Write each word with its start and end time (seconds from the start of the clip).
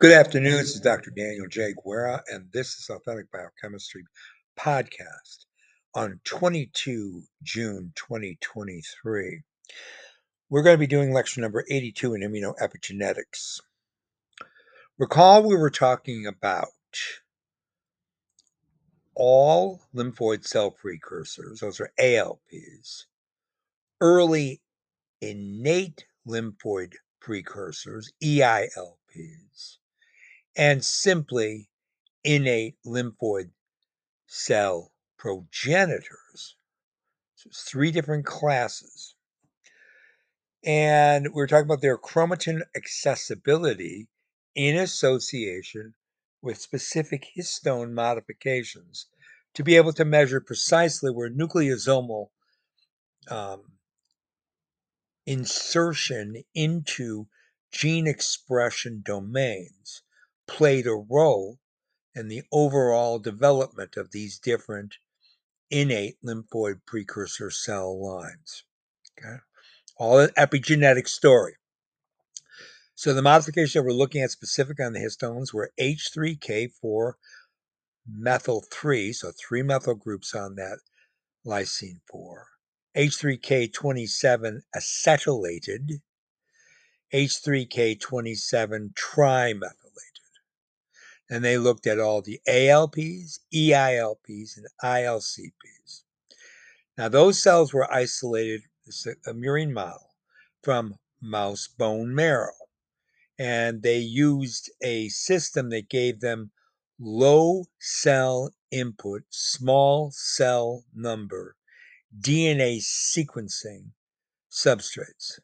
Good 0.00 0.12
afternoon. 0.12 0.52
This 0.52 0.74
is 0.74 0.80
Dr. 0.80 1.10
Daniel 1.10 1.46
J. 1.46 1.74
Guerra, 1.84 2.22
and 2.28 2.50
this 2.54 2.68
is 2.68 2.88
Authentic 2.88 3.30
Biochemistry 3.30 4.02
Podcast 4.58 5.44
on 5.94 6.20
22 6.24 7.22
June 7.42 7.92
2023. 7.96 9.42
We're 10.48 10.62
going 10.62 10.72
to 10.72 10.78
be 10.78 10.86
doing 10.86 11.12
lecture 11.12 11.42
number 11.42 11.66
82 11.70 12.14
in 12.14 12.22
immunoepigenetics. 12.22 13.60
Recall 14.96 15.46
we 15.46 15.54
were 15.54 15.68
talking 15.68 16.26
about 16.26 16.68
all 19.14 19.82
lymphoid 19.94 20.46
cell 20.46 20.70
precursors, 20.70 21.60
those 21.60 21.78
are 21.78 21.92
ALPs, 21.98 23.04
early 24.00 24.62
innate 25.20 26.06
lymphoid 26.26 26.94
precursors, 27.20 28.10
EILPs, 28.24 29.49
and 30.56 30.84
simply 30.84 31.68
innate 32.24 32.76
lymphoid 32.84 33.50
cell 34.26 34.92
progenitors. 35.16 36.56
So 37.34 37.48
it's 37.48 37.62
three 37.62 37.90
different 37.90 38.26
classes. 38.26 39.14
And 40.62 41.32
we're 41.32 41.46
talking 41.46 41.64
about 41.64 41.80
their 41.80 41.96
chromatin 41.96 42.62
accessibility 42.76 44.08
in 44.54 44.76
association 44.76 45.94
with 46.42 46.60
specific 46.60 47.28
histone 47.36 47.92
modifications 47.92 49.06
to 49.54 49.62
be 49.62 49.76
able 49.76 49.92
to 49.94 50.04
measure 50.04 50.40
precisely 50.40 51.10
where 51.10 51.30
nucleosomal 51.30 52.28
um, 53.28 53.62
insertion 55.26 56.42
into 56.54 57.26
gene 57.72 58.06
expression 58.06 59.02
domains 59.04 60.02
played 60.50 60.86
a 60.86 60.94
role 60.94 61.58
in 62.14 62.28
the 62.28 62.42
overall 62.52 63.18
development 63.18 63.96
of 63.96 64.10
these 64.10 64.38
different 64.38 64.96
innate 65.70 66.16
lymphoid 66.24 66.80
precursor 66.86 67.50
cell 67.50 67.98
lines. 67.98 68.64
Okay, 69.18 69.36
all 69.96 70.18
an 70.18 70.30
epigenetic 70.36 71.08
story. 71.08 71.54
So 72.96 73.14
the 73.14 73.22
modifications 73.22 73.72
that 73.74 73.84
we're 73.84 73.92
looking 73.92 74.22
at 74.22 74.30
specific 74.30 74.80
on 74.80 74.92
the 74.92 75.00
histones 75.00 75.54
were 75.54 75.72
H3K4 75.80 77.12
methyl 78.06 78.64
3, 78.72 79.12
so 79.12 79.30
three 79.30 79.62
methyl 79.62 79.94
groups 79.94 80.34
on 80.34 80.56
that 80.56 80.80
lysine 81.46 82.00
4, 82.10 82.46
H3K27 82.96 84.60
acetylated, 84.76 86.00
H3K27 87.14 88.90
trimethylated. 88.94 89.79
And 91.30 91.44
they 91.44 91.56
looked 91.56 91.86
at 91.86 92.00
all 92.00 92.20
the 92.20 92.40
ALPs, 92.46 93.40
EILPs, 93.54 94.56
and 94.56 94.66
ILCPs. 94.82 96.02
Now, 96.98 97.08
those 97.08 97.40
cells 97.40 97.72
were 97.72 97.90
isolated, 97.92 98.62
uh, 99.06 99.12
a 99.26 99.32
murine 99.32 99.72
model, 99.72 100.10
from 100.62 100.96
mouse 101.22 101.68
bone 101.68 102.14
marrow. 102.14 102.52
And 103.38 103.82
they 103.82 103.98
used 103.98 104.70
a 104.82 105.08
system 105.08 105.70
that 105.70 105.88
gave 105.88 106.20
them 106.20 106.50
low 106.98 107.64
cell 107.78 108.50
input, 108.70 109.22
small 109.30 110.10
cell 110.10 110.84
number, 110.94 111.56
DNA 112.20 112.78
sequencing 112.82 113.92
substrates. 114.50 115.38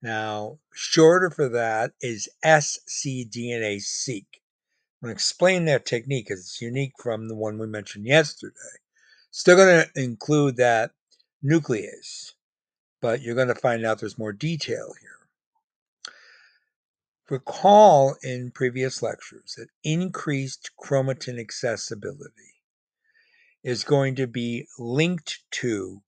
Now, 0.00 0.58
shorter 0.72 1.30
for 1.30 1.48
that 1.48 1.92
is 2.00 2.28
scDNA 2.44 3.82
seq. 3.82 4.24
I'm 5.00 5.06
going 5.06 5.10
to 5.10 5.16
explain 5.16 5.64
that 5.64 5.86
technique 5.86 6.26
because 6.26 6.40
it's 6.40 6.60
unique 6.60 6.92
from 7.00 7.28
the 7.28 7.34
one 7.34 7.58
we 7.58 7.66
mentioned 7.66 8.06
yesterday. 8.06 8.54
Still 9.30 9.56
going 9.56 9.84
to 9.84 10.02
include 10.02 10.56
that 10.56 10.92
nuclease, 11.44 12.32
but 13.00 13.22
you're 13.22 13.34
going 13.34 13.48
to 13.48 13.54
find 13.54 13.84
out 13.84 13.98
there's 14.00 14.18
more 14.18 14.32
detail 14.32 14.94
here. 15.00 15.18
Recall 17.28 18.16
in 18.22 18.50
previous 18.52 19.02
lectures 19.02 19.54
that 19.58 19.68
increased 19.84 20.70
chromatin 20.80 21.38
accessibility 21.38 22.62
is 23.62 23.84
going 23.84 24.14
to 24.14 24.26
be 24.26 24.66
linked 24.78 25.40
to 25.50 26.02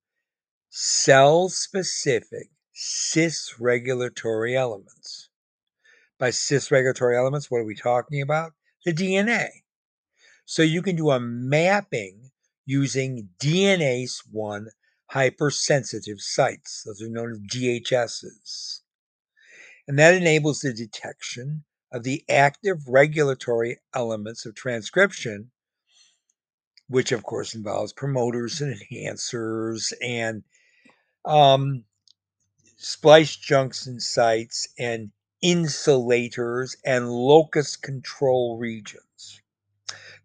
cell 0.69 1.47
specific 1.49 2.49
cis 2.83 3.59
regulatory 3.59 4.57
elements. 4.57 5.29
By 6.17 6.31
cis 6.31 6.71
regulatory 6.71 7.15
elements, 7.15 7.51
what 7.51 7.59
are 7.59 7.65
we 7.65 7.75
talking 7.75 8.21
about? 8.21 8.53
The 8.85 8.93
DNA. 8.93 9.49
So 10.45 10.63
you 10.63 10.81
can 10.81 10.95
do 10.95 11.11
a 11.11 11.19
mapping 11.19 12.31
using 12.65 13.29
DNase 13.39 14.23
1 14.31 14.67
hypersensitive 15.11 16.21
sites. 16.21 16.81
Those 16.83 17.03
are 17.03 17.09
known 17.09 17.31
as 17.31 17.39
DHSs. 17.39 18.79
And 19.87 19.99
that 19.99 20.15
enables 20.15 20.61
the 20.61 20.73
detection 20.73 21.63
of 21.91 22.03
the 22.03 22.23
active 22.27 22.87
regulatory 22.87 23.77
elements 23.93 24.45
of 24.45 24.55
transcription, 24.55 25.51
which 26.87 27.11
of 27.11 27.21
course 27.21 27.53
involves 27.53 27.93
promoters 27.93 28.59
and 28.59 28.75
enhancers 28.75 29.93
and 30.01 30.43
um, 31.25 31.83
splice 32.83 33.35
junction 33.35 33.99
sites 33.99 34.67
and 34.79 35.11
insulators 35.39 36.75
and 36.83 37.11
locus 37.11 37.75
control 37.75 38.57
regions. 38.57 39.39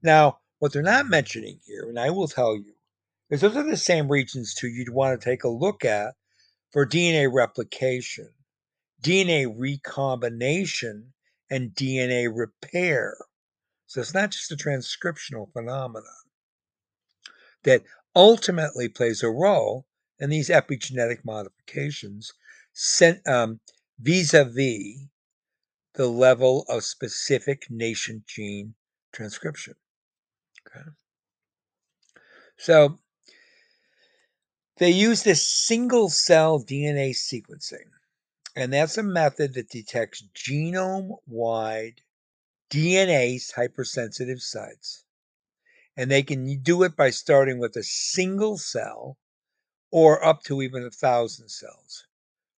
Now, 0.02 0.38
what 0.58 0.72
they're 0.72 0.82
not 0.82 1.06
mentioning 1.06 1.60
here, 1.66 1.86
and 1.86 2.00
I 2.00 2.08
will 2.08 2.28
tell 2.28 2.56
you, 2.56 2.72
is 3.28 3.42
those 3.42 3.56
are 3.56 3.62
the 3.62 3.76
same 3.76 4.10
regions 4.10 4.54
too 4.54 4.68
you'd 4.68 4.88
want 4.88 5.20
to 5.20 5.24
take 5.24 5.44
a 5.44 5.48
look 5.48 5.84
at 5.84 6.14
for 6.70 6.86
DNA 6.86 7.30
replication, 7.30 8.30
DNA 9.02 9.52
recombination, 9.54 11.12
and 11.50 11.74
DNA 11.74 12.30
repair. 12.34 13.18
So 13.86 14.00
it's 14.00 14.14
not 14.14 14.30
just 14.30 14.50
a 14.50 14.56
transcriptional 14.56 15.52
phenomenon 15.52 16.04
that 17.64 17.82
ultimately 18.14 18.88
plays 18.88 19.22
a 19.22 19.28
role 19.28 19.86
in 20.18 20.30
these 20.30 20.48
epigenetic 20.48 21.22
modifications 21.22 22.32
um, 23.26 23.60
vis-a-vis 23.98 25.08
the 25.94 26.06
level 26.06 26.64
of 26.68 26.84
specific 26.84 27.70
nation 27.70 28.22
gene 28.26 28.74
transcription. 29.12 29.74
Okay. 30.66 30.90
So 32.58 32.98
they 34.76 34.90
use 34.90 35.22
this 35.22 35.46
single 35.46 36.10
cell 36.10 36.62
DNA 36.62 37.10
sequencing, 37.10 37.88
and 38.54 38.72
that's 38.72 38.98
a 38.98 39.02
method 39.02 39.54
that 39.54 39.70
detects 39.70 40.22
genome 40.34 41.16
wide 41.26 42.02
DNA 42.70 43.40
hypersensitive 43.54 44.42
sites. 44.42 45.04
And 45.96 46.10
they 46.10 46.22
can 46.22 46.60
do 46.60 46.82
it 46.82 46.94
by 46.94 47.08
starting 47.08 47.58
with 47.58 47.74
a 47.76 47.82
single 47.82 48.58
cell 48.58 49.16
or 49.90 50.22
up 50.22 50.42
to 50.42 50.60
even 50.60 50.84
a 50.84 50.90
thousand 50.90 51.48
cells 51.48 52.06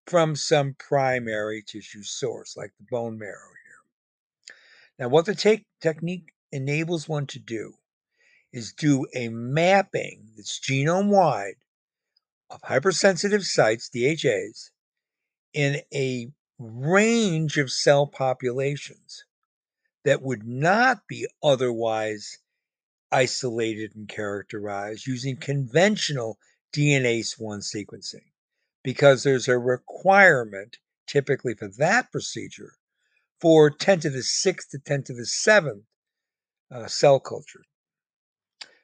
from 0.09 0.35
some 0.35 0.73
primary 0.73 1.61
tissue 1.61 2.01
source, 2.01 2.57
like 2.57 2.71
the 2.77 2.85
bone 2.89 3.19
marrow 3.19 3.53
here. 3.63 4.55
Now, 4.97 5.09
what 5.09 5.27
the 5.27 5.35
te- 5.35 5.67
technique 5.79 6.33
enables 6.51 7.07
one 7.07 7.27
to 7.27 7.37
do 7.37 7.75
is 8.51 8.73
do 8.73 9.05
a 9.13 9.29
mapping 9.29 10.31
that's 10.35 10.59
genome 10.59 11.09
wide 11.09 11.57
of 12.49 12.59
hypersensitive 12.63 13.45
sites, 13.45 13.87
DHAs, 13.89 14.71
in 15.53 15.81
a 15.93 16.31
range 16.57 17.57
of 17.57 17.71
cell 17.71 18.07
populations 18.07 19.25
that 20.05 20.23
would 20.23 20.43
not 20.43 21.07
be 21.07 21.27
otherwise 21.43 22.39
isolated 23.11 23.95
and 23.95 24.09
characterized 24.09 25.05
using 25.05 25.37
conventional 25.37 26.39
DNase 26.73 27.39
1 27.39 27.59
sequencing 27.59 28.28
because 28.89 29.21
there's 29.21 29.47
a 29.47 29.55
requirement 29.55 30.79
typically 31.05 31.53
for 31.53 31.67
that 31.77 32.11
procedure 32.11 32.73
for 33.39 33.69
10 33.69 33.99
to 33.99 34.09
the 34.09 34.23
6th 34.23 34.69
to 34.71 34.79
10 34.79 35.03
to 35.03 35.13
the 35.13 35.27
7th 35.27 35.83
uh, 36.71 36.87
cell 36.87 37.19
culture. 37.19 37.65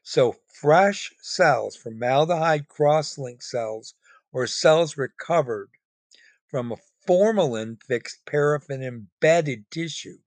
So, 0.04 0.36
fresh 0.62 1.12
cells, 1.24 1.76
formaldehyde 1.76 2.68
cross 2.68 3.18
linked 3.18 3.46
cells, 3.46 3.96
or 4.32 4.46
cells 4.46 4.96
recovered 4.96 5.72
from 6.52 6.72
a 6.72 6.78
formalin 7.08 7.78
fixed 7.78 8.28
paraffin 8.28 8.84
embedded 8.84 9.72
tissue, 9.72 10.20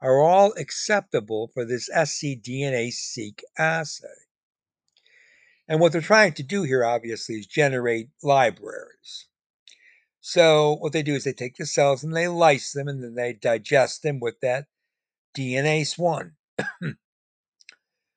are 0.00 0.18
all 0.20 0.52
acceptable 0.54 1.46
for 1.54 1.64
this 1.64 1.88
scDNA 1.90 2.92
seq 2.92 3.44
assay. 3.56 4.08
And 5.70 5.78
what 5.78 5.92
they're 5.92 6.00
trying 6.00 6.32
to 6.32 6.42
do 6.42 6.64
here, 6.64 6.84
obviously, 6.84 7.36
is 7.36 7.46
generate 7.46 8.08
libraries. 8.24 9.28
So 10.20 10.74
what 10.80 10.92
they 10.92 11.04
do 11.04 11.14
is 11.14 11.22
they 11.22 11.32
take 11.32 11.54
the 11.54 11.64
cells 11.64 12.02
and 12.02 12.14
they 12.14 12.26
lyse 12.26 12.72
them 12.72 12.88
and 12.88 13.00
then 13.00 13.14
they 13.14 13.34
digest 13.34 14.02
them 14.02 14.18
with 14.18 14.40
that 14.40 14.66
DNase 15.36 15.96
1. 15.98 16.32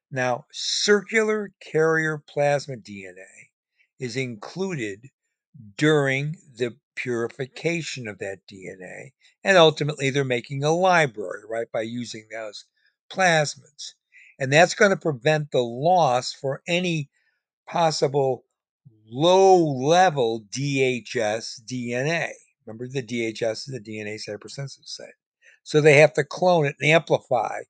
now, 0.09 0.47
circular 0.51 1.51
carrier 1.61 2.23
plasmid 2.27 2.81
DNA 2.81 3.51
is 4.00 4.17
included 4.17 5.11
during 5.77 6.38
the 6.57 6.75
purification 6.95 8.07
of 8.07 8.17
that 8.17 8.39
DNA. 8.51 9.11
And 9.44 9.57
ultimately, 9.57 10.09
they're 10.09 10.23
making 10.23 10.63
a 10.63 10.71
library, 10.71 11.44
right, 11.47 11.71
by 11.71 11.81
using 11.81 12.29
those 12.31 12.65
plasmids. 13.11 13.94
And 14.39 14.51
that's 14.51 14.73
going 14.73 14.89
to 14.89 14.97
prevent 14.97 15.51
the 15.51 15.61
loss 15.61 16.33
for 16.33 16.63
any 16.67 17.11
possible 17.68 18.45
low 19.10 19.57
level 19.57 20.45
DHS 20.56 21.62
DNA. 21.65 22.30
Remember, 22.65 22.88
the 22.88 23.04
DHS 23.04 23.51
is 23.51 23.65
the 23.65 23.80
DNase 23.80 24.30
hypersensitive 24.30 24.88
site. 24.88 25.13
So 25.63 25.81
they 25.81 25.98
have 25.98 26.13
to 26.13 26.24
clone 26.24 26.65
it 26.65 26.75
and 26.80 26.89
amplify 26.89 27.62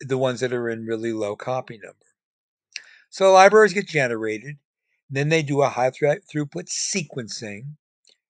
the 0.00 0.18
ones 0.18 0.40
that 0.40 0.52
are 0.52 0.68
in 0.68 0.86
really 0.86 1.12
low 1.12 1.36
copy 1.36 1.78
number. 1.82 1.96
So 3.10 3.32
libraries 3.32 3.72
get 3.72 3.88
generated. 3.88 4.56
Then 5.08 5.28
they 5.28 5.42
do 5.42 5.62
a 5.62 5.68
high 5.68 5.90
throughput 5.90 6.68
sequencing. 6.68 7.74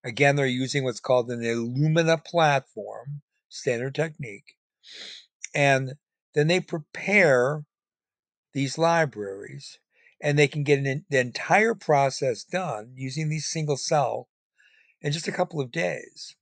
Again, 0.05 0.37
they're 0.37 0.47
using 0.47 0.85
what's 0.85 1.01
called 1.01 1.31
an 1.31 1.41
Illumina 1.41 2.23
platform, 2.23 3.23
standard 3.49 3.95
technique. 3.95 4.57
And 5.55 5.95
then 6.35 6.49
they 6.49 6.61
prepare 6.61 7.65
these 8.53 8.77
libraries 8.77 9.79
and 10.25 10.39
they 10.39 10.49
can 10.49 10.65
get 10.65 10.79
an, 10.79 11.05
the 11.11 11.21
entire 11.21 11.75
process 11.75 12.45
done 12.45 12.95
using 12.97 13.29
these 13.29 13.47
single 13.47 13.77
cell 13.77 14.27
in 15.03 15.13
just 15.13 15.29
a 15.29 15.33
couple 15.33 15.61
of 15.61 15.71
days. 15.71 16.35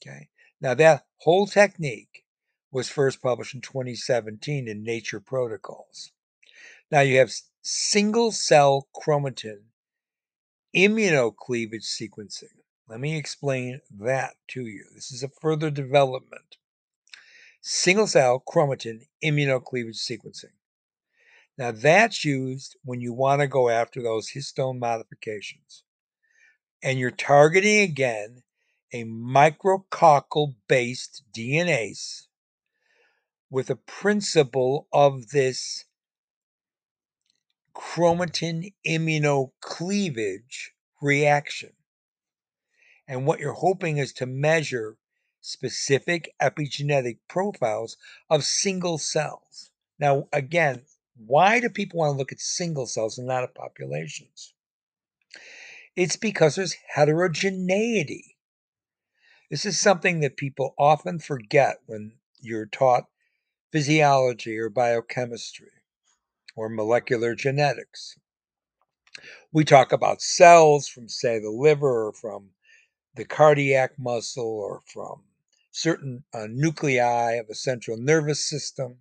Okay. 0.00 0.30
Now 0.58 0.72
that 0.72 1.04
whole 1.18 1.46
technique 1.46 2.24
was 2.72 2.88
first 2.88 3.20
published 3.20 3.54
in 3.54 3.60
2017 3.60 4.66
in 4.66 4.82
Nature 4.82 5.20
Protocols. 5.20 6.12
Now 6.90 7.00
you 7.00 7.18
have 7.18 7.30
single 7.60 8.32
cell 8.32 8.88
chromatin 8.96 9.64
immunocleavage 10.74 11.84
sequencing. 11.84 12.56
Let 12.88 13.00
me 13.00 13.18
explain 13.18 13.82
that 13.98 14.36
to 14.48 14.62
you. 14.62 14.86
This 14.94 15.12
is 15.12 15.22
a 15.22 15.28
further 15.28 15.70
development. 15.70 16.56
Single 17.60 18.06
cell 18.06 18.42
chromatin 18.48 19.08
immunocleavage 19.22 19.98
sequencing. 19.98 20.54
Now, 21.58 21.70
that's 21.70 22.24
used 22.24 22.76
when 22.84 23.00
you 23.00 23.12
want 23.12 23.40
to 23.40 23.46
go 23.46 23.70
after 23.70 24.02
those 24.02 24.30
histone 24.30 24.78
modifications. 24.78 25.84
And 26.82 26.98
you're 26.98 27.10
targeting 27.10 27.80
again 27.80 28.42
a 28.92 29.04
micrococcal 29.04 30.54
based 30.68 31.22
DNase 31.34 32.26
with 33.50 33.70
a 33.70 33.76
principle 33.76 34.86
of 34.92 35.30
this 35.30 35.84
chromatin 37.74 38.72
immunocleavage 38.86 40.70
reaction. 41.00 41.72
And 43.08 43.26
what 43.26 43.40
you're 43.40 43.52
hoping 43.52 43.98
is 43.98 44.12
to 44.14 44.26
measure 44.26 44.96
specific 45.40 46.34
epigenetic 46.40 47.18
profiles 47.28 47.96
of 48.28 48.44
single 48.44 48.98
cells. 48.98 49.70
Now, 49.98 50.28
again, 50.32 50.82
why 51.16 51.60
do 51.60 51.68
people 51.68 52.00
want 52.00 52.14
to 52.14 52.18
look 52.18 52.32
at 52.32 52.40
single 52.40 52.86
cells 52.86 53.18
and 53.18 53.26
not 53.26 53.42
at 53.42 53.54
populations? 53.54 54.54
It's 55.96 56.16
because 56.16 56.56
there's 56.56 56.76
heterogeneity. 56.94 58.36
This 59.50 59.64
is 59.64 59.78
something 59.78 60.20
that 60.20 60.36
people 60.36 60.74
often 60.78 61.18
forget 61.18 61.78
when 61.86 62.18
you're 62.40 62.66
taught 62.66 63.08
physiology 63.72 64.58
or 64.58 64.68
biochemistry 64.68 65.70
or 66.54 66.68
molecular 66.68 67.34
genetics. 67.34 68.18
We 69.52 69.64
talk 69.64 69.92
about 69.92 70.20
cells 70.20 70.88
from, 70.88 71.08
say, 71.08 71.38
the 71.38 71.50
liver 71.50 72.08
or 72.08 72.12
from 72.12 72.50
the 73.14 73.24
cardiac 73.24 73.98
muscle 73.98 74.44
or 74.44 74.82
from 74.92 75.24
certain 75.70 76.24
uh, 76.34 76.46
nuclei 76.50 77.32
of 77.32 77.48
the 77.48 77.54
central 77.54 77.96
nervous 77.96 78.44
system 78.44 78.98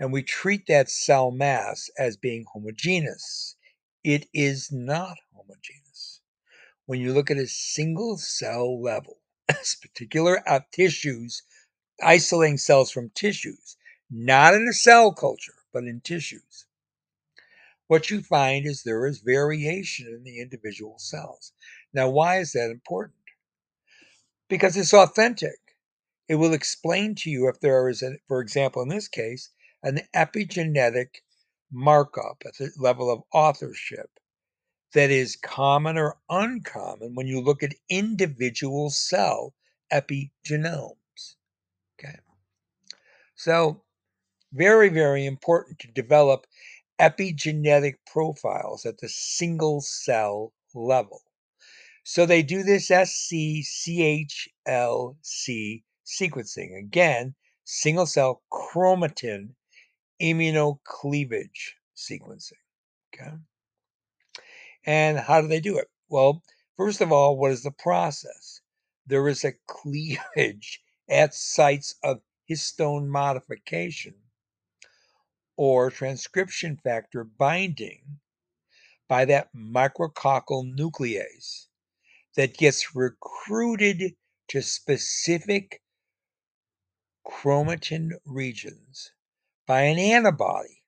and 0.00 0.14
we 0.14 0.22
treat 0.22 0.66
that 0.66 0.90
cell 0.90 1.30
mass 1.30 1.90
as 1.98 2.16
being 2.16 2.46
homogeneous. 2.54 3.54
It 4.02 4.26
is 4.32 4.72
not 4.72 5.18
homogeneous. 5.36 6.22
When 6.86 7.00
you 7.00 7.12
look 7.12 7.30
at 7.30 7.36
a 7.36 7.46
single 7.46 8.16
cell 8.16 8.82
level, 8.82 9.18
as 9.48 9.76
particular 9.80 10.42
tissues, 10.72 11.42
isolating 12.02 12.56
cells 12.56 12.90
from 12.90 13.10
tissues, 13.10 13.76
not 14.10 14.54
in 14.54 14.66
a 14.66 14.72
cell 14.72 15.12
culture, 15.12 15.54
but 15.70 15.84
in 15.84 16.00
tissues, 16.00 16.66
what 17.86 18.10
you 18.10 18.22
find 18.22 18.66
is 18.66 18.82
there 18.82 19.06
is 19.06 19.18
variation 19.20 20.06
in 20.06 20.24
the 20.24 20.40
individual 20.40 20.98
cells. 20.98 21.52
Now, 21.92 22.08
why 22.08 22.38
is 22.38 22.52
that 22.52 22.70
important? 22.70 23.18
Because 24.48 24.76
it's 24.76 24.94
authentic. 24.94 25.58
It 26.28 26.36
will 26.36 26.54
explain 26.54 27.16
to 27.16 27.30
you 27.30 27.48
if 27.48 27.60
there 27.60 27.88
is, 27.88 28.02
a, 28.02 28.12
for 28.28 28.40
example, 28.40 28.80
in 28.82 28.88
this 28.88 29.08
case, 29.08 29.50
an 29.82 30.00
epigenetic 30.14 31.22
markup 31.72 32.42
at 32.46 32.56
the 32.58 32.70
level 32.78 33.10
of 33.10 33.22
authorship 33.32 34.10
that 34.92 35.10
is 35.10 35.36
common 35.36 35.96
or 35.96 36.18
uncommon 36.28 37.14
when 37.14 37.26
you 37.26 37.40
look 37.40 37.62
at 37.62 37.74
individual 37.88 38.90
cell 38.90 39.54
epigenomes. 39.92 41.36
Okay. 41.98 42.18
So, 43.36 43.82
very, 44.52 44.88
very 44.88 45.26
important 45.26 45.78
to 45.80 45.88
develop 45.88 46.46
epigenetic 47.00 47.94
profiles 48.06 48.84
at 48.84 48.98
the 48.98 49.08
single 49.08 49.80
cell 49.80 50.52
level. 50.74 51.22
So 52.04 52.26
they 52.26 52.42
do 52.42 52.62
this 52.62 52.88
scChIC 52.88 54.50
sequencing. 56.04 56.78
Again, 56.78 57.34
single 57.64 58.06
cell 58.06 58.42
chromatin 58.52 59.54
immunocleavage 60.20 61.74
sequencing. 61.96 62.52
Okay. 63.14 63.32
And 64.84 65.18
how 65.18 65.40
do 65.40 65.48
they 65.48 65.60
do 65.60 65.78
it? 65.78 65.88
Well, 66.08 66.42
first 66.76 67.00
of 67.00 67.12
all, 67.12 67.36
what 67.36 67.52
is 67.52 67.62
the 67.62 67.70
process? 67.70 68.60
There 69.06 69.28
is 69.28 69.44
a 69.44 69.54
cleavage 69.66 70.82
at 71.08 71.34
sites 71.34 71.94
of 72.02 72.20
histone 72.48 73.06
modification 73.06 74.14
or 75.56 75.90
transcription 75.90 76.76
factor 76.82 77.24
binding 77.24 78.20
by 79.08 79.24
that 79.26 79.48
micrococcal 79.54 80.64
nuclease 80.74 81.66
that 82.36 82.56
gets 82.56 82.94
recruited 82.94 84.14
to 84.48 84.62
specific 84.62 85.82
chromatin 87.26 88.10
regions 88.24 89.10
by 89.70 89.82
an 89.82 90.00
antibody 90.00 90.82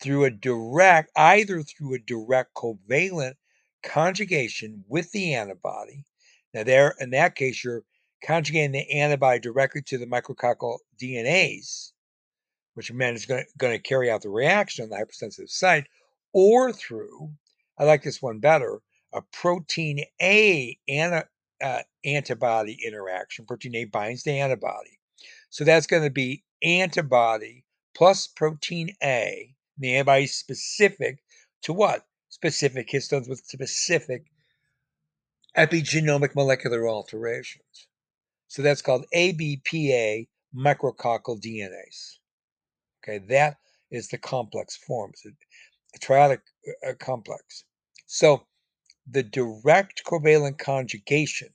through 0.00 0.22
a 0.22 0.30
direct, 0.30 1.10
either 1.16 1.60
through 1.60 1.92
a 1.92 1.98
direct 1.98 2.54
covalent 2.54 3.34
conjugation 3.82 4.84
with 4.86 5.10
the 5.10 5.34
antibody. 5.34 6.04
Now, 6.54 6.62
there 6.62 6.94
in 7.00 7.10
that 7.10 7.34
case, 7.34 7.64
you're 7.64 7.82
conjugating 8.24 8.70
the 8.70 8.88
antibody 8.92 9.40
directly 9.40 9.82
to 9.86 9.98
the 9.98 10.06
micrococcal 10.06 10.78
DNase, 11.02 11.90
which 12.74 12.92
meant 12.92 13.16
it's 13.16 13.26
going 13.26 13.44
to 13.58 13.78
carry 13.80 14.08
out 14.08 14.22
the 14.22 14.30
reaction 14.30 14.84
on 14.84 14.90
the 14.90 14.96
hypersensitive 14.96 15.50
site, 15.50 15.88
or 16.32 16.72
through, 16.72 17.32
I 17.76 17.82
like 17.82 18.04
this 18.04 18.22
one 18.22 18.38
better, 18.38 18.82
a 19.12 19.20
protein 19.32 20.04
A 20.22 20.78
uh, 21.60 21.82
antibody 22.04 22.78
interaction. 22.86 23.46
Protein 23.46 23.74
A 23.74 23.84
binds 23.86 24.22
the 24.22 24.38
antibody. 24.38 25.00
So 25.50 25.64
that's 25.64 25.88
going 25.88 26.04
to 26.04 26.10
be 26.10 26.44
antibody 26.62 27.63
plus 27.94 28.26
protein 28.26 28.90
A, 29.02 29.54
the 29.78 29.94
antibody 29.94 30.26
specific 30.26 31.22
to 31.62 31.72
what? 31.72 32.06
Specific 32.28 32.88
histones 32.88 33.28
with 33.28 33.44
specific 33.44 34.26
epigenomic 35.56 36.34
molecular 36.34 36.88
alterations. 36.88 37.88
So 38.48 38.62
that's 38.62 38.82
called 38.82 39.06
ABPA 39.14 40.28
micrococcal 40.54 41.40
DNase. 41.40 42.18
Okay, 43.02 43.18
that 43.28 43.56
is 43.90 44.08
the 44.08 44.18
complex 44.18 44.76
form. 44.76 45.12
It's 45.12 45.26
a, 45.26 45.98
triadic 45.98 46.40
uh, 46.66 46.90
uh, 46.90 46.94
complex. 46.94 47.64
So 48.06 48.46
the 49.08 49.22
direct 49.22 50.02
covalent 50.04 50.58
conjugation 50.58 51.48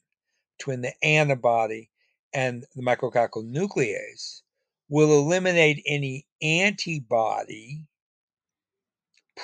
between 0.57 0.81
the 0.81 0.93
antibody 1.03 1.89
and 2.33 2.65
the 2.75 2.83
micrococcal 2.83 3.43
nuclease 3.43 4.41
will 4.89 5.11
eliminate 5.11 5.83
any 5.85 6.25
antibody 6.41 7.85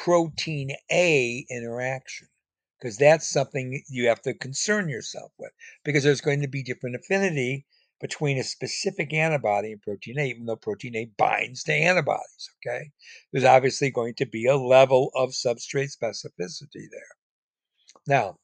protein 0.04 0.72
A 0.92 1.46
interaction. 1.50 2.28
because 2.80 2.98
that's 2.98 3.30
something 3.30 3.82
you 3.88 4.08
have 4.08 4.22
to 4.24 4.34
concern 4.34 4.90
yourself 4.90 5.32
with 5.38 5.52
because 5.84 6.04
there's 6.04 6.22
going 6.22 6.42
to 6.42 6.48
be 6.48 6.64
different 6.64 6.96
affinity 6.96 7.66
between 8.02 8.38
a 8.38 8.44
specific 8.44 9.14
antibody 9.14 9.72
and 9.72 9.82
protein 9.82 10.20
A, 10.20 10.26
even 10.26 10.46
though 10.46 10.58
protein 10.58 10.96
A 10.96 11.06
binds 11.18 11.64
to 11.64 11.74
antibodies. 11.74 12.50
Okay, 12.58 12.92
there's 13.32 13.46
obviously 13.46 13.90
going 13.90 14.14
to 14.16 14.26
be 14.26 14.46
a 14.46 14.58
level 14.58 15.12
of 15.16 15.30
substrate 15.30 15.96
specificity 15.96 16.88
there. 16.92 17.16
Now, 18.08 18.38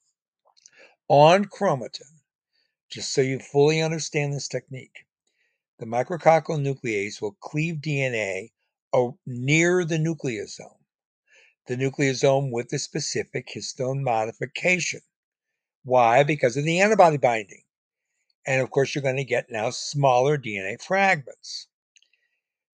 on 1.08 1.46
chromatin, 1.46 2.22
just 2.90 3.14
so 3.14 3.22
you 3.22 3.40
fully 3.40 3.82
understand 3.82 4.34
this 4.34 4.48
technique, 4.48 5.06
the 5.82 5.88
micrococcal 5.88 6.60
nuclease 6.62 7.20
will 7.20 7.36
cleave 7.42 7.78
DNA 7.78 8.52
near 9.26 9.84
the 9.84 9.98
nucleosome 9.98 10.78
the 11.66 11.76
nucleosome 11.76 12.52
with 12.52 12.70
the 12.70 12.78
specific 12.78 13.48
histone 13.48 14.02
modification. 14.02 15.02
Why? 15.84 16.24
Because 16.24 16.58
of 16.58 16.66
the 16.66 16.80
antibody 16.82 17.18
binding. 17.18 17.64
And 18.46 18.62
of 18.62 18.70
course, 18.70 18.94
you're 18.94 19.02
going 19.02 19.18
to 19.18 19.24
get 19.24 19.50
now 19.50 19.70
smaller 19.72 20.38
DNA 20.38 20.82
fragments. 20.82 21.68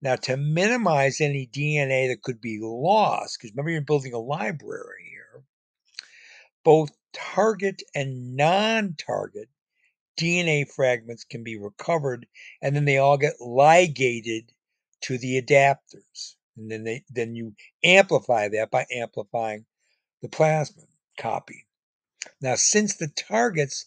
Now, 0.02 0.16
to 0.18 0.38
minimize 0.38 1.22
any 1.22 1.48
DNA 1.48 2.10
that 2.10 2.24
could 2.24 2.42
be 2.42 2.60
lost, 2.62 3.38
because 3.38 3.52
remember 3.52 3.72
you're 3.72 3.82
building 3.82 4.14
a 4.14 4.20
library 4.20 5.10
here, 5.10 5.44
both 6.64 6.92
target 7.14 7.82
and 7.96 8.36
non 8.36 8.96
target 8.96 9.50
DNA 10.18 10.70
fragments 10.70 11.24
can 11.24 11.44
be 11.44 11.58
recovered, 11.58 12.28
and 12.62 12.76
then 12.76 12.86
they 12.86 12.98
all 12.98 13.18
get 13.18 13.40
ligated 13.40 14.52
to 15.02 15.18
the 15.18 15.42
adapters 15.42 16.36
and 16.58 16.72
then 16.72 16.84
they 16.84 17.04
then 17.10 17.36
you 17.36 17.56
amplify 17.84 18.48
that 18.50 18.72
by 18.72 18.86
amplifying 18.92 19.66
the 20.22 20.28
plasmid 20.28 20.88
copy. 21.18 21.68
Now, 22.42 22.56
since 22.56 22.96
the 22.96 23.08
targets 23.08 23.86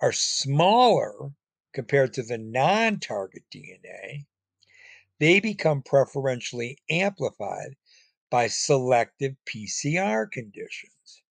are 0.00 0.12
smaller 0.12 1.32
compared 1.72 2.14
to 2.14 2.22
the 2.22 2.38
non-target 2.38 3.42
DNA, 3.52 4.26
they 5.18 5.40
become 5.40 5.82
preferentially 5.82 6.78
amplified 6.88 7.76
by 8.30 8.46
selective 8.46 9.34
PCR 9.44 10.30
conditions. 10.30 11.22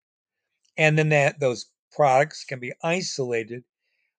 And 0.77 0.97
then 0.97 1.09
that 1.09 1.39
those 1.39 1.67
products 1.91 2.43
can 2.43 2.59
be 2.59 2.73
isolated 2.83 3.63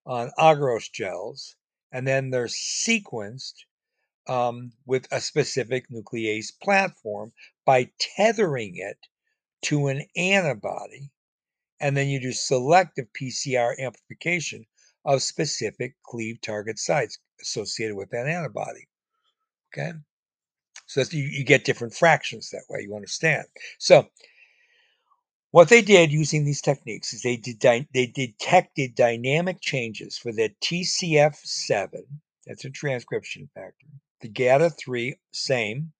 on 0.07 0.31
agarose 0.39 0.91
gels 0.93 1.57
and 1.93 2.07
then 2.07 2.31
they're 2.31 2.47
sequenced 2.47 3.55
um, 4.27 4.73
with 4.87 5.07
a 5.13 5.21
specific 5.21 5.89
nuclease 5.91 6.49
platform 6.63 7.33
by 7.65 7.91
tethering 7.99 8.77
it 8.77 8.99
to 9.63 9.87
an 9.89 10.05
antibody. 10.17 11.11
And 11.81 11.97
then 11.97 12.09
you 12.09 12.21
do 12.21 12.33
selective 12.33 13.07
PCR 13.21 13.79
amplification 13.79 14.67
of 15.05 15.23
specific 15.23 15.95
cleave 16.03 16.41
target 16.41 16.79
sites 16.79 17.19
associated 17.41 17.97
with 17.97 18.11
that 18.11 18.27
antibody. 18.27 18.89
Okay. 19.73 19.93
So 20.87 21.03
you, 21.11 21.25
you 21.25 21.45
get 21.45 21.65
different 21.65 21.95
fractions 21.95 22.51
that 22.51 22.65
way, 22.69 22.83
you 22.83 22.95
understand. 22.95 23.47
So 23.79 24.09
what 25.55 25.69
they 25.69 25.83
did 25.83 26.11
using 26.11 26.45
these 26.45 26.61
techniques 26.61 27.15
is 27.15 27.23
they 27.23 27.37
did 27.37 27.61
they 27.61 28.07
detected 28.07 28.97
dynamic 28.97 29.61
changes 29.61 30.19
for 30.19 30.33
the 30.33 30.53
TCF7, 30.61 31.93
that's 32.45 32.65
a 32.65 32.71
transcription 32.71 33.49
factor, 33.55 33.87
the 34.21 34.29
GATA3, 34.29 35.15
same. 35.33 35.93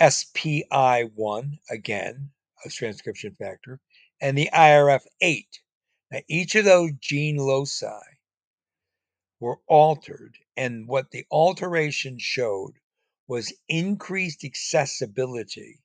SPI1, 0.00 1.58
again, 1.70 2.30
a 2.64 2.68
transcription 2.68 3.34
factor, 3.36 3.80
and 4.20 4.38
the 4.38 4.48
IRF8. 4.54 5.46
Now, 6.12 6.20
each 6.28 6.54
of 6.54 6.66
those 6.66 6.92
gene 7.00 7.38
loci 7.38 7.98
were 9.40 9.58
altered, 9.66 10.38
and 10.56 10.86
what 10.86 11.10
the 11.10 11.26
alteration 11.32 12.16
showed 12.20 12.74
was 13.26 13.52
increased 13.68 14.44
accessibility 14.44 15.80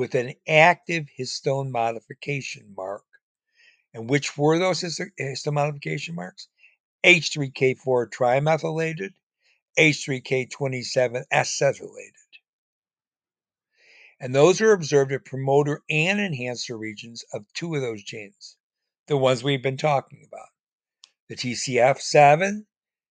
with 0.00 0.14
an 0.14 0.32
active 0.48 1.04
histone 1.18 1.70
modification 1.70 2.72
mark. 2.74 3.04
And 3.92 4.08
which 4.08 4.38
were 4.38 4.58
those 4.58 4.80
histone 4.80 5.52
modification 5.52 6.14
marks? 6.14 6.48
H3K4 7.04 8.08
trimethylated 8.08 9.10
H3K27 9.78 11.24
acetylated. 11.30 12.30
And 14.18 14.34
those 14.34 14.62
are 14.62 14.72
observed 14.72 15.12
at 15.12 15.26
promoter 15.26 15.82
and 15.90 16.18
enhancer 16.18 16.78
regions 16.78 17.22
of 17.34 17.44
two 17.52 17.74
of 17.74 17.82
those 17.82 18.02
genes, 18.02 18.56
the 19.06 19.18
ones 19.18 19.44
we've 19.44 19.62
been 19.62 19.76
talking 19.76 20.24
about 20.26 20.48
the 21.28 21.36
TCF7 21.36 22.64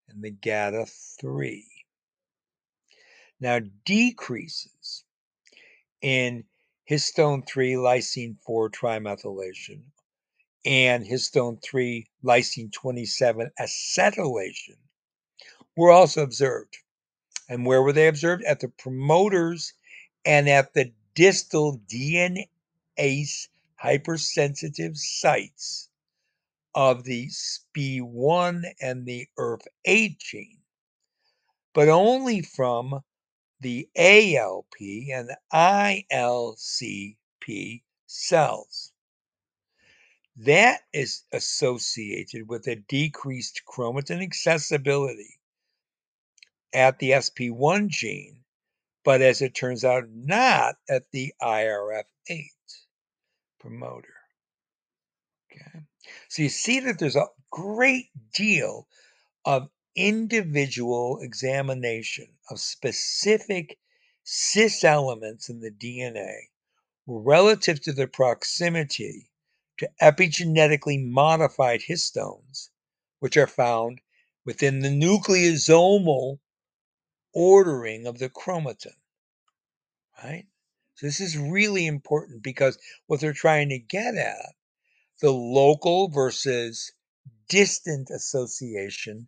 and 0.09 0.23
the 0.23 0.31
GATA3. 0.31 1.63
Now, 3.39 3.59
decreases 3.85 5.03
in 6.03 6.43
histone 6.89 7.45
3 7.47 7.73
lysine 7.73 8.37
4 8.45 8.69
trimethylation 8.69 9.81
and 10.65 11.05
histone 11.05 11.61
3 11.61 12.07
lysine 12.23 12.71
27 12.71 13.51
acetylation 13.59 14.77
were 15.75 15.91
also 15.91 16.21
observed. 16.21 16.77
And 17.49 17.65
where 17.65 17.81
were 17.81 17.93
they 17.93 18.07
observed? 18.07 18.43
At 18.43 18.59
the 18.59 18.69
promoters 18.69 19.73
and 20.25 20.49
at 20.49 20.73
the 20.73 20.91
distal 21.13 21.79
DNase 21.87 23.47
hypersensitive 23.75 24.97
sites 24.97 25.89
of 26.73 27.03
the 27.03 27.27
SPI1 27.27 28.63
and 28.81 29.05
the 29.05 29.27
IRF8 29.37 30.17
gene, 30.17 30.57
but 31.73 31.87
only 31.87 32.41
from 32.41 33.01
the 33.61 33.87
ALP 33.95 34.75
and 35.11 35.31
ILCP 35.53 37.15
cells. 38.05 38.91
That 40.37 40.81
is 40.93 41.23
associated 41.31 42.49
with 42.49 42.67
a 42.67 42.75
decreased 42.75 43.61
chromatin 43.67 44.21
accessibility 44.21 45.39
at 46.73 46.99
the 46.99 47.11
SP1 47.11 47.87
gene, 47.87 48.43
but 49.05 49.21
as 49.21 49.41
it 49.41 49.55
turns 49.55 49.85
out, 49.85 50.09
not 50.09 50.75
at 50.89 51.09
the 51.11 51.33
IRF8 51.41 52.49
promoter. 53.59 54.13
Okay. 55.51 55.79
So 56.27 56.43
you 56.43 56.49
see 56.49 56.81
that 56.81 56.99
there's 56.99 57.15
a 57.15 57.27
great 57.49 58.09
deal 58.33 58.87
of 59.45 59.69
individual 59.95 61.19
examination 61.21 62.27
of 62.49 62.59
specific 62.59 63.77
cis 64.23 64.83
elements 64.83 65.49
in 65.49 65.59
the 65.61 65.71
DNA 65.71 66.49
relative 67.07 67.81
to 67.81 67.93
their 67.93 68.07
proximity 68.07 69.31
to 69.77 69.89
epigenetically 70.01 71.03
modified 71.03 71.81
histones, 71.81 72.69
which 73.19 73.37
are 73.37 73.47
found 73.47 74.01
within 74.45 74.79
the 74.79 74.89
nucleosomal 74.89 76.39
ordering 77.33 78.07
of 78.07 78.19
the 78.19 78.29
chromatin, 78.29 78.95
right? 80.23 80.47
So 80.95 81.05
this 81.05 81.19
is 81.19 81.37
really 81.37 81.85
important 81.85 82.41
because 82.41 82.77
what 83.07 83.19
they're 83.19 83.33
trying 83.33 83.69
to 83.69 83.79
get 83.79 84.15
at, 84.15 84.55
the 85.19 85.31
local 85.31 86.07
versus 86.09 86.93
distant 87.47 88.09
association 88.09 89.27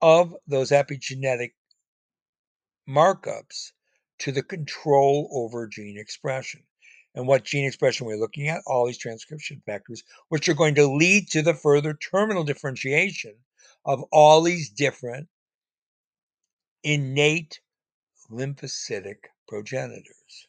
of 0.00 0.34
those 0.46 0.70
epigenetic 0.70 1.52
markups 2.88 3.72
to 4.18 4.32
the 4.32 4.42
control 4.42 5.28
over 5.32 5.66
gene 5.66 5.98
expression. 5.98 6.62
And 7.14 7.26
what 7.26 7.44
gene 7.44 7.66
expression 7.66 8.06
we're 8.06 8.18
looking 8.18 8.48
at? 8.48 8.62
All 8.66 8.86
these 8.86 8.98
transcription 8.98 9.62
factors, 9.64 10.02
which 10.28 10.48
are 10.48 10.54
going 10.54 10.74
to 10.74 10.86
lead 10.86 11.28
to 11.30 11.42
the 11.42 11.54
further 11.54 11.94
terminal 11.94 12.44
differentiation 12.44 13.34
of 13.84 14.02
all 14.12 14.42
these 14.42 14.68
different 14.68 15.28
innate 16.82 17.60
lymphocytic 18.30 19.16
progenitors. 19.48 20.48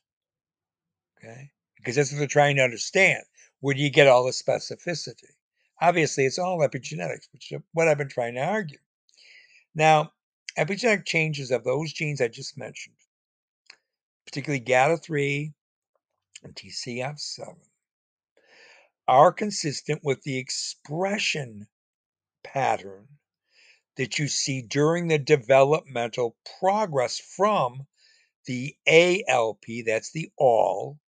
Okay? 1.18 1.52
Because 1.78 1.96
that's 1.96 2.12
what 2.12 2.20
they're 2.20 2.28
trying 2.28 2.58
to 2.58 2.64
understand. 2.64 3.24
Where 3.60 3.74
do 3.74 3.82
you 3.82 3.90
get 3.90 4.08
all 4.08 4.26
the 4.26 4.32
specificity? 4.32 5.32
Obviously, 5.82 6.26
it's 6.26 6.40
all 6.40 6.60
epigenetics, 6.60 7.28
which 7.32 7.52
is 7.52 7.62
what 7.72 7.88
I've 7.88 7.98
been 7.98 8.10
trying 8.10 8.36
to 8.36 8.42
argue. 8.42 8.80
Now, 9.78 10.12
epigenetic 10.58 11.06
changes 11.06 11.52
of 11.52 11.64
those 11.64 11.94
genes 11.94 12.20
I 12.20 12.30
just 12.30 12.58
mentioned, 12.58 12.96
particularly 14.26 14.66
GATA3 14.66 15.54
and 16.42 16.56
TCF7, 16.56 17.60
are 19.08 19.32
consistent 19.32 20.04
with 20.04 20.24
the 20.24 20.40
expression 20.40 21.68
pattern 22.44 23.20
that 23.98 24.18
you 24.18 24.28
see 24.28 24.64
during 24.64 25.10
the 25.10 25.20
developmental 25.20 26.36
progress 26.60 27.20
from 27.20 27.86
the 28.48 28.76
ALP, 28.88 29.66
that's 29.86 30.10
the 30.12 30.32
all, 30.38 31.00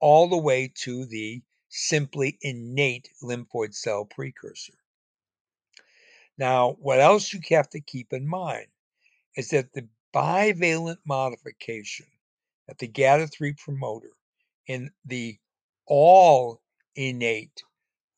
all 0.00 0.30
the 0.30 0.38
way 0.38 0.72
to 0.76 1.04
the 1.04 1.42
simply 1.68 2.38
innate 2.40 3.10
lymphoid 3.22 3.74
cell 3.74 4.06
precursor. 4.06 4.77
Now, 6.38 6.76
what 6.80 7.00
else 7.00 7.32
you 7.32 7.40
have 7.50 7.68
to 7.70 7.80
keep 7.80 8.12
in 8.12 8.26
mind 8.26 8.68
is 9.36 9.50
that 9.50 9.72
the 9.72 9.88
bivalent 10.14 10.98
modification 11.04 12.06
at 12.68 12.78
the 12.78 12.88
GATA3 12.88 13.58
promoter 13.58 14.12
in 14.66 14.90
the 15.04 15.38
all 15.86 16.62
innate 16.94 17.62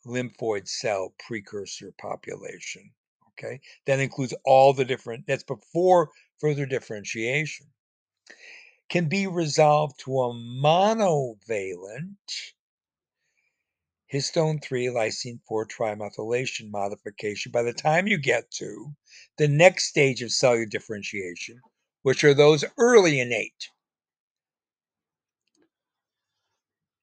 lymphoid 0.06 0.68
cell 0.68 1.14
precursor 1.18 1.92
population, 1.98 2.92
okay, 3.30 3.60
that 3.86 4.00
includes 4.00 4.34
all 4.44 4.72
the 4.72 4.84
different, 4.84 5.26
that's 5.26 5.44
before 5.44 6.10
further 6.38 6.66
differentiation, 6.66 7.66
can 8.88 9.08
be 9.08 9.26
resolved 9.26 9.98
to 10.00 10.20
a 10.20 10.34
monovalent 10.34 12.16
histone 14.12 14.62
3 14.62 14.86
lysine 14.86 15.40
4 15.46 15.66
trimethylation 15.66 16.70
modification 16.70 17.52
by 17.52 17.62
the 17.62 17.72
time 17.72 18.06
you 18.06 18.18
get 18.18 18.50
to 18.50 18.94
the 19.38 19.48
next 19.48 19.84
stage 19.84 20.22
of 20.22 20.32
cellular 20.32 20.66
differentiation, 20.66 21.60
which 22.02 22.24
are 22.24 22.34
those 22.34 22.64
early 22.78 23.20
innate. 23.20 23.68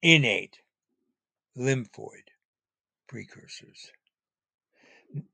Innate 0.01 0.57
lymphoid 1.57 2.27
precursors. 3.07 3.91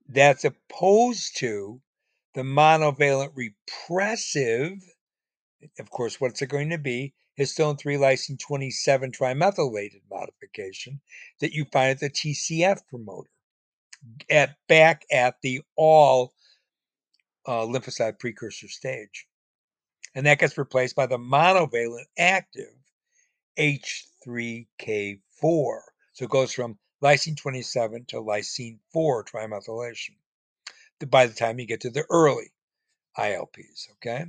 That's 0.08 0.46
opposed 0.46 1.38
to 1.38 1.82
the 2.36 2.42
monovalent 2.42 3.34
repressive, 3.36 4.74
of 5.80 5.90
course, 5.90 6.22
what's 6.22 6.42
it 6.42 6.48
going 6.48 6.70
to 6.70 6.78
be? 6.78 7.14
Histone 7.40 7.80
3 7.80 7.96
lysine 7.96 8.40
27 8.40 9.12
trimethylated 9.12 10.02
modification 10.10 11.02
that 11.40 11.54
you 11.54 11.66
find 11.66 11.92
at 11.92 12.00
the 12.00 12.10
TCF 12.10 12.80
promoter 12.88 13.30
at 14.30 14.56
back 14.68 15.06
at 15.12 15.36
the 15.42 15.62
all 15.76 16.34
uh, 17.46 17.62
lymphocyte 17.62 18.20
precursor 18.20 18.68
stage. 18.68 19.28
And 20.16 20.26
that 20.26 20.40
gets 20.40 20.58
replaced 20.58 20.96
by 20.96 21.08
the 21.08 21.18
monovalent 21.18 22.06
active 22.18 22.74
H3K4. 23.58 25.20
So 26.14 26.26
it 26.26 26.30
goes 26.30 26.54
from 26.54 26.78
lysine 27.02 27.38
27 27.38 28.06
to 28.10 28.18
lysine 28.18 28.78
4 28.92 29.26
trimethylation 29.26 30.16
by 31.10 31.26
the 31.26 31.34
time 31.34 31.60
you 31.60 31.66
get 31.66 31.82
to 31.82 31.90
the 31.90 32.06
early 32.10 32.52
ILPs, 33.18 33.90
okay? 33.94 34.26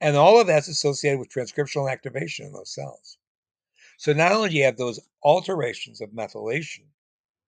And 0.00 0.16
all 0.16 0.40
of 0.40 0.46
that's 0.46 0.68
associated 0.68 1.18
with 1.18 1.28
transcriptional 1.28 1.90
activation 1.90 2.46
in 2.46 2.52
those 2.52 2.72
cells. 2.72 3.18
So 3.98 4.12
not 4.12 4.32
only 4.32 4.50
do 4.50 4.56
you 4.56 4.64
have 4.64 4.76
those 4.76 5.00
alterations 5.24 6.00
of 6.00 6.10
methylation 6.10 6.86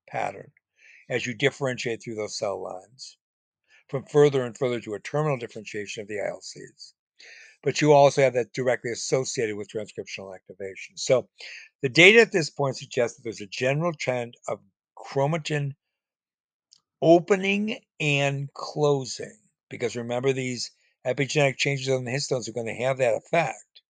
pattern 0.08 0.50
as 1.08 1.26
you 1.26 1.34
differentiate 1.34 2.02
through 2.02 2.16
those 2.16 2.36
cell 2.36 2.60
lines 2.60 3.18
from 3.88 4.04
further 4.04 4.44
and 4.44 4.56
further 4.56 4.80
to 4.80 4.94
a 4.94 5.00
terminal 5.00 5.36
differentiation 5.36 6.02
of 6.02 6.08
the 6.08 6.16
ILCs, 6.16 6.94
but 7.62 7.80
you 7.80 7.92
also 7.92 8.22
have 8.22 8.34
that 8.34 8.52
directly 8.52 8.90
associated 8.90 9.56
with 9.56 9.70
transcriptional 9.70 10.34
activation. 10.34 10.96
So 10.96 11.28
the 11.82 11.88
data 11.88 12.20
at 12.20 12.32
this 12.32 12.50
point 12.50 12.76
suggests 12.76 13.16
that 13.16 13.22
there's 13.22 13.40
a 13.40 13.46
general 13.46 13.92
trend 13.92 14.34
of 14.48 14.60
chromatin 14.96 15.74
opening 17.02 17.78
and 17.98 18.52
closing 18.54 19.38
because 19.68 19.96
remember 19.96 20.32
these 20.32 20.70
epigenetic 21.06 21.56
changes 21.56 21.88
on 21.88 22.04
the 22.04 22.10
histones 22.10 22.48
are 22.48 22.52
going 22.52 22.66
to 22.66 22.84
have 22.84 22.98
that 22.98 23.14
effect. 23.14 23.82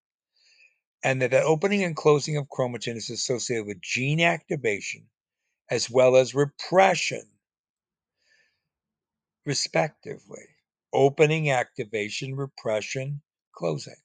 And 1.03 1.21
that 1.21 1.31
the 1.31 1.41
opening 1.41 1.83
and 1.83 1.95
closing 1.95 2.37
of 2.37 2.47
chromatin 2.47 2.95
is 2.95 3.09
associated 3.09 3.65
with 3.65 3.81
gene 3.81 4.21
activation 4.21 5.07
as 5.69 5.89
well 5.89 6.15
as 6.15 6.35
repression, 6.35 7.23
respectively. 9.45 10.45
Opening, 10.93 11.49
activation, 11.49 12.35
repression, 12.35 13.21
closing. 13.55 13.95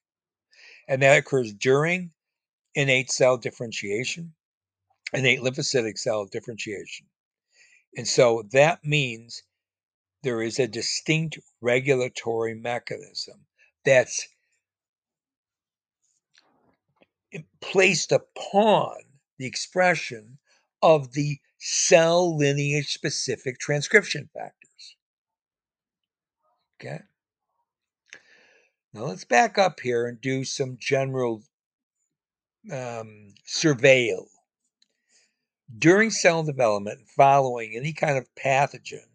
And 0.88 1.02
that 1.02 1.18
occurs 1.18 1.52
during 1.52 2.12
innate 2.76 3.10
cell 3.10 3.36
differentiation, 3.36 4.32
innate 5.12 5.40
lymphocytic 5.40 5.98
cell 5.98 6.26
differentiation. 6.26 7.06
And 7.96 8.06
so 8.06 8.44
that 8.52 8.84
means 8.84 9.42
there 10.22 10.42
is 10.42 10.58
a 10.58 10.66
distinct 10.66 11.38
regulatory 11.60 12.54
mechanism 12.54 13.46
that's 13.84 14.28
placed 17.60 18.12
upon 18.12 18.94
the 19.38 19.46
expression 19.46 20.38
of 20.82 21.12
the 21.12 21.38
cell 21.58 22.36
lineage 22.36 22.92
specific 22.92 23.58
transcription 23.58 24.28
factors. 24.32 24.96
Okay. 26.80 27.00
Now 28.92 29.04
let's 29.04 29.24
back 29.24 29.58
up 29.58 29.80
here 29.80 30.06
and 30.06 30.20
do 30.20 30.44
some 30.44 30.76
general 30.80 31.42
um, 32.70 33.34
surveil. 33.46 34.26
During 35.76 36.10
cell 36.10 36.44
development, 36.44 37.08
following 37.16 37.74
any 37.76 37.92
kind 37.92 38.16
of 38.16 38.32
pathogen, 38.36 39.08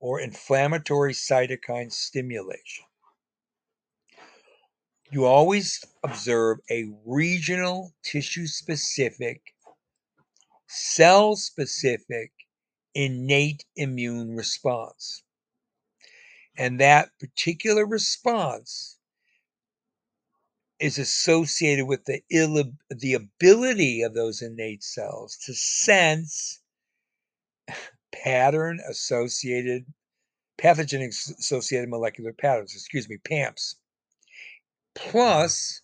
or 0.00 0.20
inflammatory 0.20 1.12
cytokine 1.12 1.92
stimulation. 1.92 2.84
You 5.10 5.24
always 5.24 5.84
observe 6.02 6.58
a 6.70 6.84
regional, 7.04 7.94
tissue 8.02 8.46
specific, 8.46 9.40
cell 10.66 11.36
specific, 11.36 12.32
innate 12.94 13.64
immune 13.76 14.34
response. 14.34 15.22
And 16.58 16.80
that 16.80 17.10
particular 17.20 17.86
response 17.86 18.98
is 20.80 20.98
associated 20.98 21.86
with 21.86 22.04
the, 22.04 22.22
Ill- 22.30 22.72
the 22.90 23.14
ability 23.14 24.02
of 24.02 24.14
those 24.14 24.42
innate 24.42 24.82
cells 24.82 25.36
to 25.44 25.54
sense 25.54 26.60
pattern 28.22 28.80
associated 28.88 29.86
pathogen 30.58 31.06
associated 31.06 31.88
molecular 31.88 32.32
patterns, 32.32 32.74
excuse 32.74 33.08
me, 33.08 33.18
PAMPs. 33.18 33.76
Plus, 34.94 35.82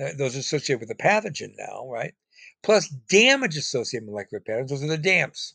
uh, 0.00 0.10
those 0.16 0.36
are 0.36 0.40
associated 0.40 0.80
with 0.80 0.88
the 0.88 0.94
pathogen 1.02 1.54
now, 1.56 1.88
right? 1.88 2.14
Plus 2.62 2.88
damage 2.88 3.56
associated 3.56 4.06
molecular 4.06 4.40
patterns, 4.40 4.70
those 4.70 4.82
are 4.82 4.88
the 4.88 4.98
DAMPs. 4.98 5.54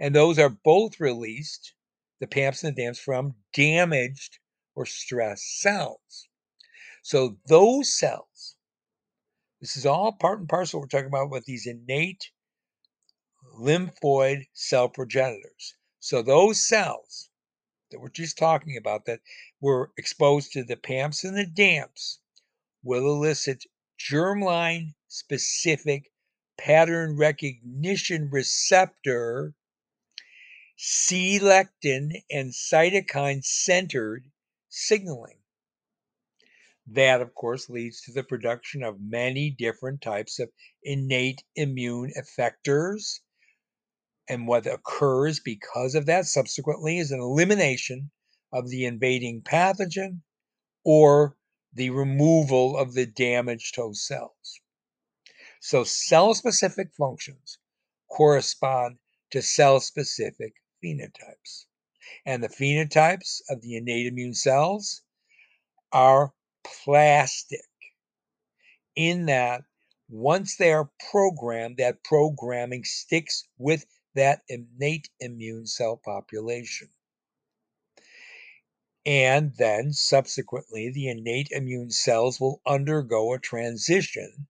And 0.00 0.14
those 0.14 0.38
are 0.38 0.48
both 0.48 1.00
released, 1.00 1.74
the 2.20 2.26
PAMPs 2.26 2.64
and 2.64 2.74
the 2.74 2.82
DAMPs, 2.82 2.98
from 2.98 3.34
damaged 3.52 4.38
or 4.74 4.86
stressed 4.86 5.60
cells. 5.60 6.28
So 7.02 7.38
those 7.46 7.92
cells, 7.92 8.56
this 9.60 9.76
is 9.76 9.86
all 9.86 10.12
part 10.12 10.40
and 10.40 10.48
parcel 10.48 10.80
we're 10.80 10.86
talking 10.86 11.06
about 11.06 11.30
with 11.30 11.44
these 11.44 11.66
innate 11.66 12.30
lymphoid 13.58 14.46
cell 14.52 14.88
progenitors. 14.88 15.74
So 16.00 16.22
those 16.22 16.66
cells 16.66 17.30
that 17.90 18.00
we're 18.00 18.08
just 18.10 18.36
talking 18.36 18.76
about 18.76 19.06
that 19.06 19.20
were 19.60 19.92
exposed 19.96 20.52
to 20.52 20.64
the 20.64 20.76
PAMPs 20.76 21.24
and 21.24 21.36
the 21.36 21.46
DAMPs 21.46 22.20
will 22.82 23.06
elicit 23.06 23.64
germline 23.98 24.94
specific 25.08 26.10
pattern 26.58 27.16
recognition 27.16 28.28
receptor 28.30 29.54
C 30.76 31.38
lectin 31.38 32.22
and 32.30 32.52
cytokine 32.52 33.42
centered 33.42 34.30
signaling. 34.68 35.38
That, 36.86 37.22
of 37.22 37.34
course, 37.34 37.70
leads 37.70 38.02
to 38.02 38.12
the 38.12 38.22
production 38.22 38.82
of 38.82 39.00
many 39.00 39.50
different 39.50 40.02
types 40.02 40.38
of 40.38 40.52
innate 40.82 41.42
immune 41.54 42.12
effectors 42.16 43.20
and 44.28 44.46
what 44.46 44.66
occurs 44.66 45.40
because 45.40 45.94
of 45.94 46.06
that 46.06 46.26
subsequently 46.26 46.98
is 46.98 47.10
an 47.10 47.20
elimination 47.20 48.10
of 48.52 48.68
the 48.68 48.84
invading 48.84 49.42
pathogen 49.42 50.22
or 50.84 51.36
the 51.72 51.90
removal 51.90 52.76
of 52.76 52.94
the 52.94 53.06
damaged 53.06 53.76
host 53.76 54.06
cells. 54.06 54.60
So, 55.60 55.84
cell 55.84 56.34
specific 56.34 56.94
functions 56.94 57.58
correspond 58.10 58.98
to 59.30 59.42
cell 59.42 59.80
specific 59.80 60.54
phenotypes. 60.82 61.66
And 62.24 62.42
the 62.42 62.48
phenotypes 62.48 63.40
of 63.48 63.60
the 63.62 63.76
innate 63.76 64.06
immune 64.06 64.34
cells 64.34 65.02
are 65.92 66.32
plastic, 66.64 67.60
in 68.94 69.26
that 69.26 69.62
once 70.08 70.56
they 70.56 70.72
are 70.72 70.90
programmed, 71.10 71.76
that 71.78 72.04
programming 72.04 72.84
sticks 72.84 73.48
with 73.58 73.84
that 74.16 74.42
innate 74.48 75.08
immune 75.20 75.66
cell 75.66 76.00
population. 76.04 76.88
And 79.06 79.54
then 79.56 79.92
subsequently, 79.92 80.90
the 80.90 81.08
innate 81.08 81.48
immune 81.52 81.92
cells 81.92 82.40
will 82.40 82.60
undergo 82.66 83.32
a 83.32 83.38
transition 83.38 84.48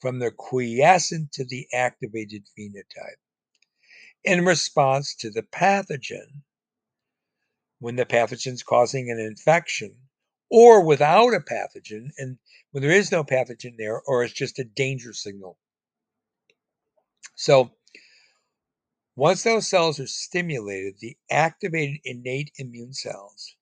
from 0.00 0.18
the 0.18 0.32
quiescent 0.32 1.30
to 1.32 1.44
the 1.44 1.68
activated 1.72 2.42
phenotype 2.58 3.20
in 4.24 4.44
response 4.44 5.14
to 5.14 5.30
the 5.30 5.42
pathogen 5.44 6.42
when 7.78 7.96
the 7.96 8.06
pathogen 8.06 8.54
is 8.54 8.62
causing 8.62 9.10
an 9.10 9.18
infection 9.18 9.94
or 10.50 10.84
without 10.84 11.34
a 11.34 11.40
pathogen 11.40 12.10
and 12.18 12.38
when 12.70 12.82
there 12.82 12.92
is 12.92 13.12
no 13.12 13.22
pathogen 13.22 13.76
there 13.76 14.00
or 14.02 14.24
it's 14.24 14.32
just 14.32 14.58
a 14.58 14.64
danger 14.64 15.12
signal. 15.12 15.58
So 17.36 17.70
once 19.14 19.42
those 19.42 19.68
cells 19.68 20.00
are 20.00 20.06
stimulated, 20.06 20.94
the 21.00 21.16
activated 21.30 22.00
innate 22.04 22.50
immune 22.56 22.94
cells 22.94 23.56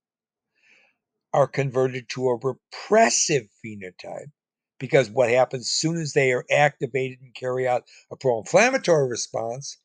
are 1.33 1.47
converted 1.47 2.09
to 2.09 2.29
a 2.29 2.37
repressive 2.37 3.49
phenotype 3.65 4.31
because 4.79 5.11
what 5.11 5.31
happens 5.31 5.71
soon 5.71 6.01
as 6.01 6.13
they 6.13 6.33
are 6.33 6.45
activated 6.51 7.21
and 7.21 7.35
carry 7.35 7.69
out 7.69 7.85
a 8.11 8.17
pro-inflammatory 8.17 9.09
response, 9.09 9.77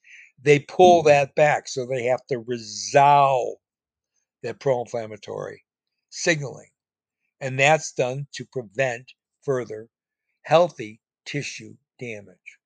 they 0.41 0.60
pull 0.60 1.01
mm-hmm. 1.01 1.10
that 1.10 1.36
back. 1.36 1.67
So 1.67 1.86
they 1.86 2.06
have 2.06 2.25
to 2.28 2.39
resolve 2.39 3.58
that 4.41 4.60
pro-inflammatory 4.60 5.63
signaling. 6.10 6.69
And 7.41 7.60
that's 7.60 7.91
done 7.91 8.28
to 8.34 8.45
prevent 8.45 9.12
further 9.43 9.89
healthy 10.43 11.01
tissue 11.25 11.75
damage. 11.99 12.60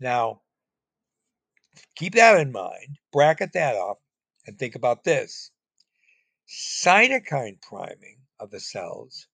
Now, 0.00 0.41
keep 1.96 2.14
that 2.14 2.38
in 2.40 2.52
mind, 2.52 2.98
bracket 3.12 3.52
that 3.54 3.76
off, 3.76 3.98
and 4.46 4.58
think 4.58 4.74
about 4.74 5.04
this. 5.04 5.50
Cytokine 6.48 7.60
priming 7.62 8.18
of 8.40 8.50
the 8.50 8.60
cells 8.60 9.28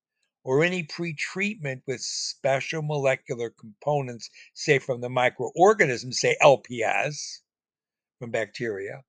or 0.44 0.64
any 0.64 0.85
pretreatment 0.85 1.83
with 1.87 2.01
special 2.01 2.83
molecular 2.83 3.51
components, 3.51 4.31
say 4.55 4.79
from 4.79 5.01
the 5.01 5.09
microorganism, 5.09 6.14
say 6.14 6.37
LPS 6.42 7.40
from 8.18 8.31
bacteria, 8.31 9.05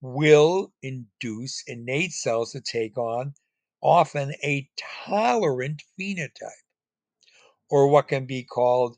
will 0.00 0.72
induce 0.82 1.64
innate 1.66 2.12
cells 2.12 2.52
to 2.52 2.60
take 2.60 2.96
on 2.98 3.34
often 3.82 4.32
a 4.44 4.68
tolerant 5.06 5.82
phenotype, 5.98 6.64
or 7.70 7.88
what 7.88 8.08
can 8.08 8.26
be 8.26 8.42
called 8.42 8.96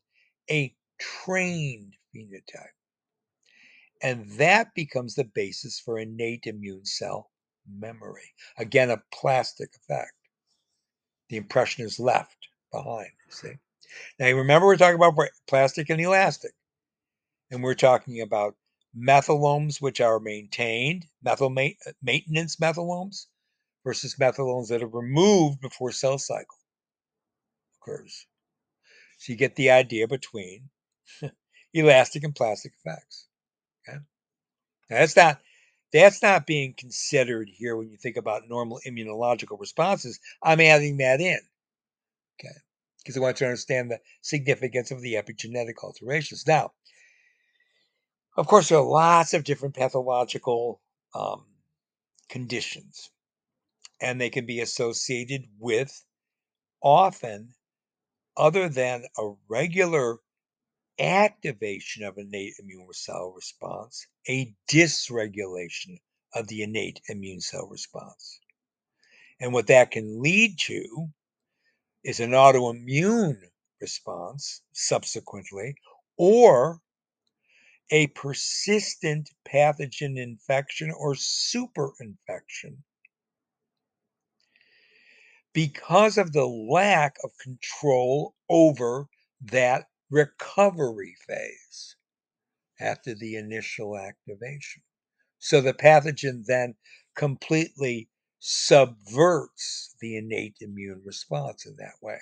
a 0.51 0.75
trained 0.99 1.95
phenotype. 2.15 2.76
And 4.03 4.31
that 4.33 4.75
becomes 4.75 5.15
the 5.15 5.25
basis 5.25 5.81
for 5.81 5.99
innate 5.99 6.47
immune 6.47 6.85
cell 6.87 7.31
memory. 7.69 8.35
Again, 8.59 8.91
a 8.91 9.03
plastic 9.13 9.71
effect 9.77 10.13
the 11.29 11.37
impression 11.37 11.85
is 11.85 11.99
left 11.99 12.37
behind. 12.73 13.11
See? 13.31 13.55
Now, 14.19 14.27
you 14.29 14.37
remember 14.37 14.67
we're 14.67 14.77
talking 14.77 14.97
about 14.97 15.17
plastic 15.49 15.91
and 15.91 16.01
elastic, 16.01 16.53
and 17.51 17.63
we're 17.63 17.75
talking 17.75 18.21
about 18.21 18.57
methylomes 18.95 19.81
which 19.81 20.01
are 20.01 20.21
maintained, 20.21 21.07
methyl 21.23 21.51
ma- 21.51 21.69
uh, 21.87 21.93
maintenance 22.03 22.61
methylomes, 22.61 23.29
versus 23.85 24.19
methylomes 24.19 24.69
that 24.69 24.83
are 24.83 24.89
removed 24.89 25.61
before 25.61 25.93
cell 25.93 26.19
cycle 26.19 26.59
occurs. 27.81 28.27
So 29.19 29.33
you 29.33 29.39
get 29.39 29.57
the 29.57 29.71
idea 29.71 30.09
between 30.09 30.71
elastic 31.75 32.25
and 32.25 32.35
plastic 32.35 32.73
effects. 32.75 33.26
Now 34.91 34.99
that's 34.99 35.17
not 35.17 35.41
that's 35.93 36.23
not 36.23 36.47
being 36.47 36.75
considered 36.77 37.49
here 37.49 37.77
when 37.77 37.91
you 37.91 37.97
think 37.97 38.17
about 38.17 38.49
normal 38.49 38.81
immunological 38.87 39.59
responses. 39.59 40.19
I'm 40.43 40.61
adding 40.61 40.99
that 40.99 41.21
in. 41.21 41.39
Okay. 42.39 42.55
Because 42.99 43.17
I 43.17 43.21
want 43.21 43.37
to 43.39 43.45
understand 43.45 43.91
the 43.91 44.01
significance 44.21 44.91
of 44.91 45.01
the 45.01 45.15
epigenetic 45.15 45.75
alterations. 45.83 46.47
Now, 46.47 46.73
of 48.37 48.47
course, 48.47 48.69
there 48.69 48.79
are 48.79 48.85
lots 48.85 49.33
of 49.33 49.45
different 49.45 49.75
pathological 49.75 50.81
um, 51.15 51.47
conditions, 52.29 53.11
and 54.01 54.21
they 54.21 54.29
can 54.29 54.45
be 54.45 54.61
associated 54.61 55.45
with 55.59 56.05
often, 56.83 57.55
other 58.37 58.69
than 58.69 59.05
a 59.17 59.33
regular 59.49 60.19
activation 60.99 62.05
of 62.05 62.19
innate 62.19 62.55
immune 62.59 62.93
cell 62.93 63.33
response, 63.35 64.07
a 64.29 64.55
dysregulation 64.69 66.01
of 66.35 66.49
the 66.49 66.63
innate 66.63 67.01
immune 67.09 67.41
cell 67.41 67.67
response. 67.67 68.41
And 69.41 69.53
what 69.53 69.67
that 69.67 69.91
can 69.91 70.23
lead 70.23 70.59
to 70.61 71.09
is 72.03 72.21
an 72.21 72.31
autoimmune 72.31 73.41
response 73.81 74.63
subsequently, 74.73 75.75
or 76.17 76.81
a 77.91 78.07
persistent 78.09 79.31
pathogen 79.47 80.19
infection 80.19 80.91
or 80.91 81.15
superinfection 81.15 82.79
because 85.53 86.19
of 86.19 86.33
the 86.33 86.47
lack 86.47 87.17
of 87.23 87.31
control 87.39 88.35
over 88.49 89.07
that 89.41 89.87
recovery 90.11 91.17
phase 91.27 91.97
after 92.81 93.15
the 93.15 93.37
initial 93.37 93.97
activation. 93.97 94.83
So 95.39 95.61
the 95.61 95.75
pathogen 95.75 96.45
then 96.47 96.75
completely 97.15 98.09
subverts 98.39 99.95
the 100.01 100.17
innate 100.17 100.57
immune 100.61 101.03
response 101.05 101.67
in 101.67 101.77
that 101.77 101.95
way. 102.01 102.19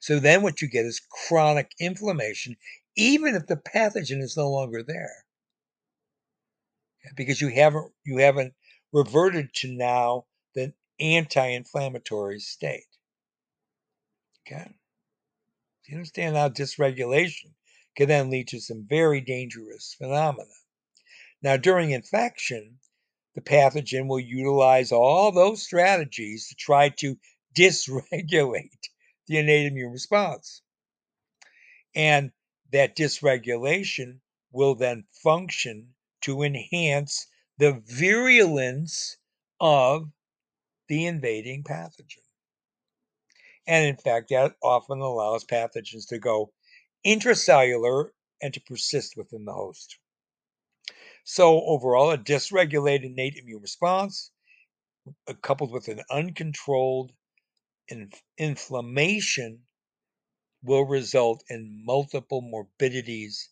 So 0.00 0.20
then 0.20 0.42
what 0.42 0.62
you 0.62 0.68
get 0.68 0.84
is 0.86 1.00
chronic 1.28 1.72
inflammation, 1.80 2.56
even 2.96 3.34
if 3.34 3.46
the 3.46 3.56
pathogen 3.56 4.22
is 4.22 4.36
no 4.36 4.50
longer 4.50 4.82
there. 4.82 5.24
Because 7.16 7.40
you 7.40 7.48
haven't 7.48 7.92
you 8.04 8.18
haven't 8.18 8.54
reverted 8.92 9.54
to 9.54 9.72
now 9.72 10.26
the 10.54 10.72
anti-inflammatory 10.98 12.40
state. 12.40 12.86
Okay. 14.46 14.74
You 15.88 15.98
understand 15.98 16.34
how 16.34 16.48
dysregulation 16.48 17.54
can 17.96 18.08
then 18.08 18.28
lead 18.28 18.48
to 18.48 18.60
some 18.60 18.86
very 18.88 19.20
dangerous 19.20 19.94
phenomena. 19.94 20.50
Now, 21.42 21.56
during 21.56 21.92
infection, 21.92 22.80
the 23.36 23.40
pathogen 23.40 24.08
will 24.08 24.18
utilize 24.18 24.90
all 24.90 25.30
those 25.30 25.62
strategies 25.62 26.48
to 26.48 26.56
try 26.56 26.88
to 26.88 27.20
dysregulate 27.56 28.88
the 29.28 29.38
innate 29.38 29.66
immune 29.66 29.92
response. 29.92 30.62
And 31.94 32.32
that 32.72 32.96
dysregulation 32.96 34.20
will 34.50 34.74
then 34.74 35.04
function 35.22 35.94
to 36.22 36.42
enhance 36.42 37.28
the 37.58 37.80
virulence 37.86 39.16
of 39.60 40.10
the 40.88 41.06
invading 41.06 41.62
pathogen. 41.62 42.25
And 43.66 43.86
in 43.86 43.96
fact, 43.96 44.28
that 44.30 44.56
often 44.62 45.00
allows 45.00 45.44
pathogens 45.44 46.08
to 46.08 46.18
go 46.18 46.52
intracellular 47.04 48.10
and 48.42 48.52
to 48.54 48.60
persist 48.60 49.16
within 49.16 49.44
the 49.44 49.52
host. 49.52 49.98
So, 51.24 51.62
overall, 51.66 52.10
a 52.10 52.18
dysregulated 52.18 53.04
innate 53.04 53.36
immune 53.36 53.60
response, 53.60 54.30
uh, 55.26 55.34
coupled 55.34 55.72
with 55.72 55.88
an 55.88 56.02
uncontrolled 56.10 57.12
inf- 57.88 58.22
inflammation, 58.38 59.66
will 60.62 60.84
result 60.84 61.44
in 61.48 61.84
multiple 61.84 62.40
morbidities 62.40 63.50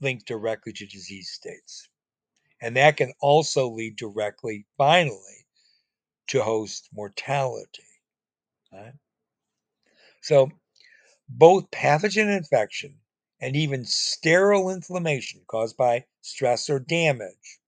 linked 0.00 0.26
directly 0.26 0.72
to 0.72 0.86
disease 0.86 1.30
states. 1.30 1.88
And 2.60 2.76
that 2.76 2.96
can 2.96 3.12
also 3.20 3.68
lead 3.68 3.96
directly, 3.96 4.66
finally, 4.76 5.46
to 6.28 6.42
host 6.42 6.88
mortality. 6.92 7.91
Right? 8.72 8.94
So, 10.22 10.50
both 11.28 11.70
pathogen 11.70 12.34
infection 12.34 13.00
and 13.40 13.56
even 13.56 13.84
sterile 13.84 14.70
inflammation 14.70 15.42
caused 15.46 15.76
by 15.76 16.06
stress 16.20 16.70
or 16.70 16.78
damage, 16.78 17.60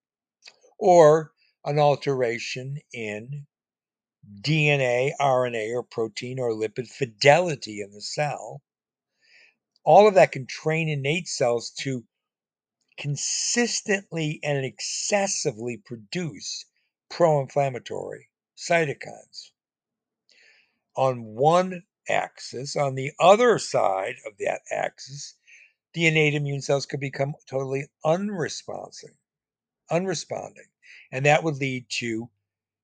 or 0.79 1.33
an 1.65 1.79
alteration 1.79 2.81
in 2.93 3.47
DNA, 4.41 5.13
RNA, 5.21 5.75
or 5.75 5.83
protein 5.83 6.39
or 6.39 6.51
lipid 6.53 6.89
fidelity 6.89 7.81
in 7.81 7.93
the 7.93 8.01
cell. 8.01 8.63
All 9.85 10.09
of 10.09 10.15
that 10.15 10.33
can 10.33 10.47
train 10.47 10.89
innate 10.89 11.29
cells 11.29 11.71
to 11.81 12.07
consistently 12.97 14.41
and 14.43 14.65
excessively 14.65 15.77
produce 15.77 16.65
pro 17.11 17.41
inflammatory 17.41 18.31
cytokines. 18.57 19.51
On 20.97 21.25
one 21.25 21.85
axis, 22.09 22.77
on 22.77 22.95
the 22.95 23.13
other 23.19 23.59
side 23.59 24.17
of 24.27 24.39
that 24.39 24.63
axis, 24.71 25.35
the 25.93 26.07
innate 26.07 26.35
immune 26.35 26.61
cells 26.61 26.87
could 26.87 27.01
become 27.01 27.35
totally 27.49 27.87
unresponsive, 28.05 29.15
unresponding. 29.91 30.69
And 31.11 31.27
that 31.27 31.43
would 31.45 31.57
lead 31.57 31.87
to 32.01 32.31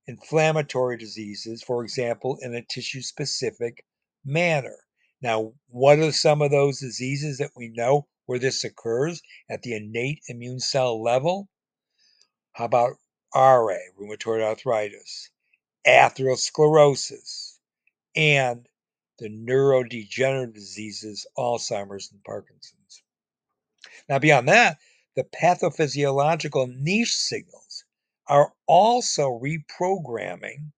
inflammatory 0.06 0.96
diseases, 0.96 1.62
for 1.62 1.84
example, 1.84 2.38
in 2.40 2.54
a 2.54 2.62
tissue 2.62 3.02
specific 3.02 3.84
manner. 4.24 4.76
Now, 5.20 5.52
what 5.68 5.98
are 5.98 6.12
some 6.12 6.40
of 6.40 6.50
those 6.50 6.80
diseases 6.80 7.38
that 7.38 7.52
we 7.54 7.68
know 7.68 8.08
where 8.26 8.38
this 8.38 8.64
occurs 8.64 9.22
at 9.48 9.62
the 9.62 9.74
innate 9.74 10.22
immune 10.28 10.60
cell 10.60 11.02
level? 11.02 11.48
How 12.52 12.64
about 12.64 12.96
RA, 13.34 13.76
rheumatoid 13.98 14.42
arthritis, 14.42 15.30
atherosclerosis, 15.86 17.49
and 18.16 18.68
the 19.18 19.28
neurodegenerative 19.28 20.54
diseases, 20.54 21.26
Alzheimer's 21.36 22.10
and 22.10 22.22
Parkinson's. 22.24 23.02
Now, 24.08 24.18
beyond 24.18 24.48
that, 24.48 24.78
the 25.16 25.24
pathophysiological 25.24 26.74
niche 26.78 27.14
signals 27.14 27.84
are 28.26 28.52
also 28.66 29.28
reprogramming 29.28 30.72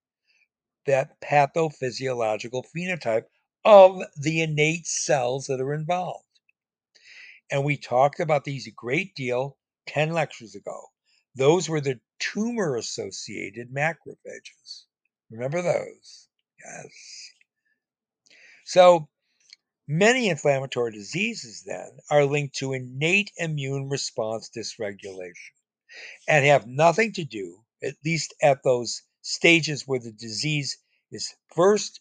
that 0.86 1.20
pathophysiological 1.20 2.64
phenotype 2.74 3.26
of 3.64 4.02
the 4.16 4.40
innate 4.40 4.86
cells 4.86 5.46
that 5.46 5.60
are 5.60 5.74
involved. 5.74 6.24
And 7.50 7.64
we 7.64 7.76
talked 7.76 8.18
about 8.18 8.44
these 8.44 8.66
a 8.66 8.70
great 8.70 9.14
deal 9.14 9.58
10 9.86 10.12
lectures 10.12 10.54
ago. 10.54 10.88
Those 11.34 11.68
were 11.68 11.80
the 11.80 12.00
tumor 12.18 12.76
associated 12.76 13.72
macrophages. 13.72 14.84
Remember 15.30 15.62
those? 15.62 16.28
Yes. 16.64 17.21
So 18.64 19.08
many 19.88 20.28
inflammatory 20.28 20.92
diseases 20.92 21.62
then 21.64 21.98
are 22.10 22.24
linked 22.24 22.56
to 22.56 22.72
innate 22.72 23.30
immune 23.36 23.88
response 23.88 24.50
dysregulation 24.50 25.52
and 26.28 26.44
have 26.44 26.66
nothing 26.66 27.12
to 27.14 27.24
do, 27.24 27.64
at 27.82 27.96
least 28.04 28.34
at 28.42 28.62
those 28.62 29.02
stages 29.22 29.86
where 29.86 29.98
the 29.98 30.12
disease 30.12 30.78
is 31.10 31.34
first 31.54 32.00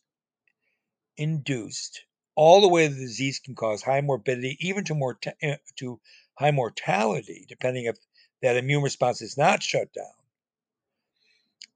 induced, 1.18 2.02
all 2.36 2.62
the 2.62 2.68
way 2.68 2.88
the 2.88 2.96
disease 2.96 3.40
can 3.40 3.56
cause 3.56 3.82
high 3.82 4.02
morbidity, 4.02 4.58
even 4.60 4.84
to, 4.86 4.96
mort- 4.96 5.26
eh, 5.42 5.58
to 5.78 6.00
high 6.36 6.52
mortality, 6.52 7.46
depending 7.48 7.86
if 7.86 7.98
that 8.42 8.58
immune 8.58 8.84
response 8.84 9.22
is 9.22 9.38
not 9.38 9.62
shut 9.62 9.92
down. 9.94 10.06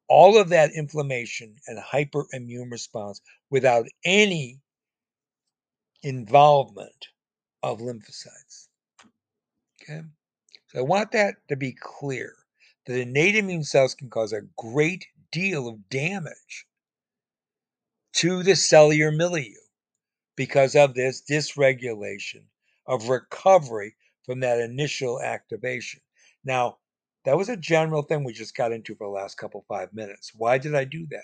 All 0.07 0.37
of 0.37 0.49
that 0.49 0.71
inflammation 0.71 1.57
and 1.67 1.79
hyperimmune 1.79 2.71
response 2.71 3.21
without 3.49 3.87
any 4.03 4.61
involvement 6.05 7.07
of 7.63 7.79
lymphocytes. 7.79 8.67
Okay, 9.81 10.01
so 10.67 10.79
I 10.79 10.81
want 10.83 11.11
that 11.13 11.35
to 11.49 11.55
be 11.55 11.75
clear 11.79 12.33
that 12.85 12.99
innate 12.99 13.35
immune 13.35 13.63
cells 13.63 13.95
can 13.95 14.09
cause 14.09 14.31
a 14.31 14.41
great 14.55 15.07
deal 15.31 15.67
of 15.67 15.89
damage 15.89 16.67
to 18.13 18.43
the 18.43 18.55
cellular 18.55 19.11
milieu 19.11 19.59
because 20.35 20.75
of 20.75 20.93
this 20.93 21.23
dysregulation 21.29 22.43
of 22.85 23.09
recovery 23.09 23.95
from 24.25 24.39
that 24.41 24.59
initial 24.59 25.19
activation. 25.21 26.01
Now, 26.43 26.77
that 27.25 27.35
was 27.37 27.49
a 27.49 27.57
general 27.57 28.03
thing 28.03 28.23
we 28.23 28.33
just 28.33 28.55
got 28.55 28.71
into 28.71 28.95
for 28.95 29.07
the 29.07 29.11
last 29.11 29.37
couple 29.37 29.65
five 29.67 29.91
minutes. 29.91 30.33
Why 30.35 30.59
did 30.59 30.75
I 30.75 30.83
do 30.83 31.07
that? 31.09 31.23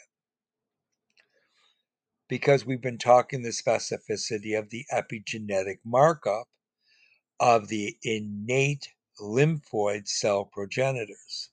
Because 2.31 2.65
we've 2.65 2.81
been 2.81 2.97
talking 2.97 3.41
the 3.41 3.49
specificity 3.49 4.57
of 4.57 4.69
the 4.69 4.85
epigenetic 4.89 5.79
markup 5.83 6.47
of 7.41 7.67
the 7.67 7.97
innate 8.03 8.87
lymphoid 9.19 10.07
cell 10.07 10.45
progenitors. 10.45 11.49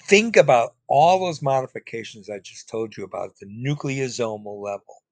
Think 0.00 0.38
about 0.38 0.76
all 0.88 1.20
those 1.20 1.42
modifications 1.42 2.30
I 2.30 2.38
just 2.38 2.70
told 2.70 2.96
you 2.96 3.04
about 3.04 3.28
at 3.28 3.36
the 3.36 3.46
nucleosomal 3.48 4.62
level 4.62 5.02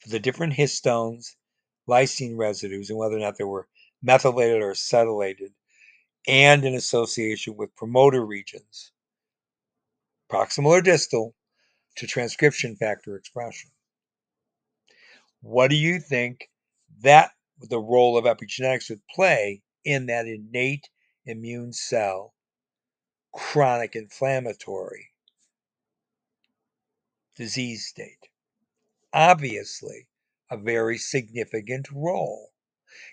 for 0.00 0.10
the 0.10 0.20
different 0.20 0.52
histones, 0.52 1.34
lysine 1.88 2.36
residues, 2.36 2.90
and 2.90 2.98
whether 2.98 3.16
or 3.16 3.20
not 3.20 3.38
they 3.38 3.44
were 3.44 3.68
methylated 4.02 4.60
or 4.60 4.74
acetylated, 4.74 5.54
and 6.26 6.62
in 6.62 6.74
association 6.74 7.56
with 7.56 7.74
promoter 7.74 8.22
regions, 8.22 8.92
proximal 10.30 10.66
or 10.66 10.82
distal, 10.82 11.34
to 11.98 12.06
transcription 12.06 12.76
factor 12.76 13.16
expression. 13.16 13.70
What 15.40 15.68
do 15.68 15.76
you 15.76 15.98
think 15.98 16.48
that 17.02 17.32
the 17.60 17.80
role 17.80 18.16
of 18.16 18.24
epigenetics 18.24 18.88
would 18.88 19.06
play 19.08 19.62
in 19.84 20.06
that 20.06 20.26
innate 20.26 20.88
immune 21.26 21.72
cell 21.72 22.34
chronic 23.32 23.96
inflammatory 23.96 25.10
disease 27.36 27.86
state? 27.86 28.28
Obviously, 29.12 30.06
a 30.50 30.56
very 30.56 30.98
significant 30.98 31.88
role 31.92 32.52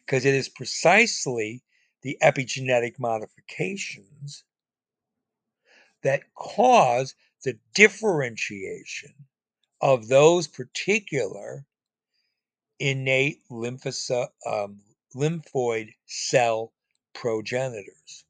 because 0.05 0.25
it 0.25 0.35
is 0.35 0.47
precisely 0.47 1.63
the 2.03 2.17
epigenetic 2.21 2.99
modifications 2.99 4.43
that 6.03 6.21
cause 6.35 7.15
the 7.45 7.59
differentiation 7.75 9.13
of 9.79 10.07
those 10.07 10.47
particular 10.47 11.63
innate 12.79 13.43
um, 13.51 14.81
lymphoid 15.15 15.93
cell 16.07 16.73
progenitors, 17.13 18.25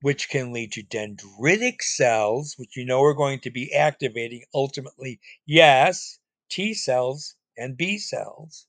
which 0.00 0.28
can 0.28 0.52
lead 0.52 0.70
to 0.70 0.84
dendritic 0.84 1.82
cells, 1.82 2.54
which 2.56 2.76
you 2.76 2.84
know 2.84 3.02
are 3.02 3.14
going 3.14 3.40
to 3.40 3.50
be 3.50 3.74
activating 3.74 4.44
ultimately, 4.54 5.20
yes, 5.44 6.20
T 6.48 6.72
cells 6.72 7.34
and 7.58 7.76
B 7.76 7.98
cells. 7.98 8.68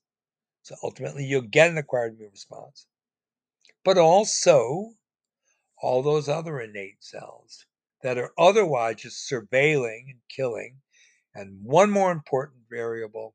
So 0.62 0.74
ultimately, 0.82 1.24
you'll 1.24 1.42
get 1.42 1.70
an 1.70 1.78
acquired 1.78 2.14
immune 2.14 2.32
response, 2.32 2.88
but 3.84 3.96
also 3.96 4.90
all 5.80 6.02
those 6.02 6.28
other 6.28 6.60
innate 6.60 7.04
cells 7.04 7.64
that 8.06 8.18
are 8.18 8.32
otherwise 8.38 8.94
just 8.94 9.28
surveilling 9.28 10.04
and 10.08 10.20
killing. 10.28 10.76
And 11.34 11.64
one 11.64 11.90
more 11.90 12.12
important 12.12 12.60
variable 12.70 13.34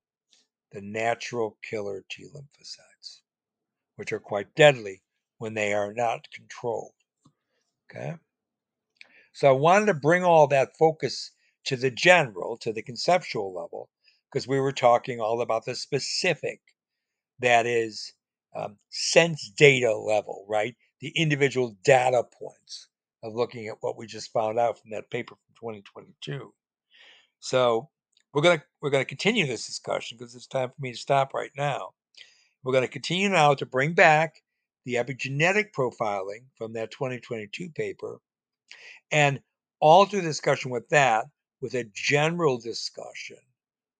the 0.71 0.79
natural 0.79 1.57
killer 1.61 2.05
T 2.09 2.23
lymphocytes, 2.33 3.19
which 3.97 4.13
are 4.13 4.19
quite 4.21 4.55
deadly 4.55 5.01
when 5.39 5.55
they 5.55 5.73
are 5.73 5.91
not 5.91 6.31
controlled. 6.33 6.93
Okay? 7.89 8.13
So 9.33 9.49
I 9.49 9.51
wanted 9.51 9.87
to 9.87 9.93
bring 9.93 10.23
all 10.23 10.47
that 10.47 10.77
focus 10.77 11.31
to 11.65 11.75
the 11.75 11.91
general, 11.91 12.55
to 12.59 12.71
the 12.71 12.81
conceptual 12.81 13.53
level, 13.53 13.89
because 14.31 14.47
we 14.47 14.61
were 14.61 14.71
talking 14.71 15.19
all 15.19 15.41
about 15.41 15.65
the 15.65 15.75
specific, 15.75 16.61
that 17.39 17.65
is, 17.65 18.13
um, 18.55 18.77
sense 18.89 19.51
data 19.57 19.93
level, 19.93 20.45
right? 20.47 20.77
The 21.01 21.11
individual 21.17 21.75
data 21.83 22.23
points 22.23 22.87
of 23.23 23.35
looking 23.35 23.67
at 23.67 23.77
what 23.81 23.97
we 23.97 24.07
just 24.07 24.31
found 24.31 24.59
out 24.59 24.79
from 24.79 24.91
that 24.91 25.09
paper 25.09 25.35
from 25.35 25.55
2022. 25.59 26.53
So 27.39 27.89
we're 28.33 28.41
gonna 28.41 28.63
we're 28.81 28.89
gonna 28.89 29.05
continue 29.05 29.45
this 29.45 29.67
discussion 29.67 30.17
because 30.17 30.35
it's 30.35 30.47
time 30.47 30.69
for 30.69 30.81
me 30.81 30.91
to 30.91 30.97
stop 30.97 31.33
right 31.33 31.51
now. 31.57 31.89
We're 32.63 32.73
gonna 32.73 32.87
continue 32.87 33.29
now 33.29 33.53
to 33.55 33.65
bring 33.65 33.93
back 33.93 34.43
the 34.85 34.95
epigenetic 34.95 35.71
profiling 35.75 36.45
from 36.55 36.73
that 36.73 36.91
2022 36.91 37.69
paper 37.71 38.19
and 39.11 39.39
alter 39.79 40.17
the 40.17 40.23
discussion 40.23 40.71
with 40.71 40.87
that 40.89 41.25
with 41.61 41.75
a 41.75 41.85
general 41.93 42.57
discussion 42.57 43.37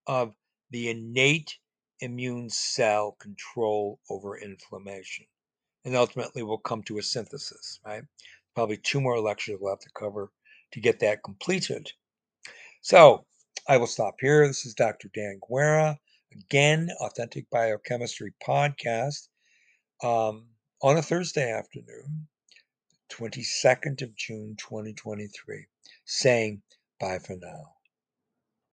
of 0.07 0.35
the 0.71 0.89
innate 0.89 1.57
immune 1.99 2.49
cell 2.49 3.15
control 3.19 3.99
over 4.09 4.37
inflammation. 4.37 5.25
And 5.85 5.95
ultimately, 5.95 6.43
we'll 6.43 6.57
come 6.57 6.83
to 6.83 6.97
a 6.97 7.03
synthesis, 7.03 7.79
right? 7.85 8.03
Probably 8.55 8.77
two 8.77 9.01
more 9.01 9.19
lectures 9.19 9.57
we'll 9.59 9.71
have 9.73 9.79
to 9.79 9.89
cover 9.97 10.31
to 10.73 10.79
get 10.79 10.99
that 10.99 11.23
completed. 11.23 11.91
So 12.81 13.25
I 13.67 13.77
will 13.77 13.87
stop 13.87 14.15
here. 14.19 14.47
This 14.47 14.65
is 14.65 14.73
Dr. 14.73 15.09
Dan 15.13 15.39
Guerra. 15.47 15.99
Again, 16.33 16.89
Authentic 17.01 17.49
Biochemistry 17.49 18.33
Podcast 18.45 19.27
um, 20.03 20.47
on 20.81 20.97
a 20.97 21.01
Thursday 21.01 21.51
afternoon, 21.51 22.27
22nd 23.11 24.01
of 24.01 24.15
June, 24.15 24.55
2023, 24.57 25.65
saying 26.05 26.61
bye 26.99 27.19
for 27.19 27.35
now. 27.41 27.80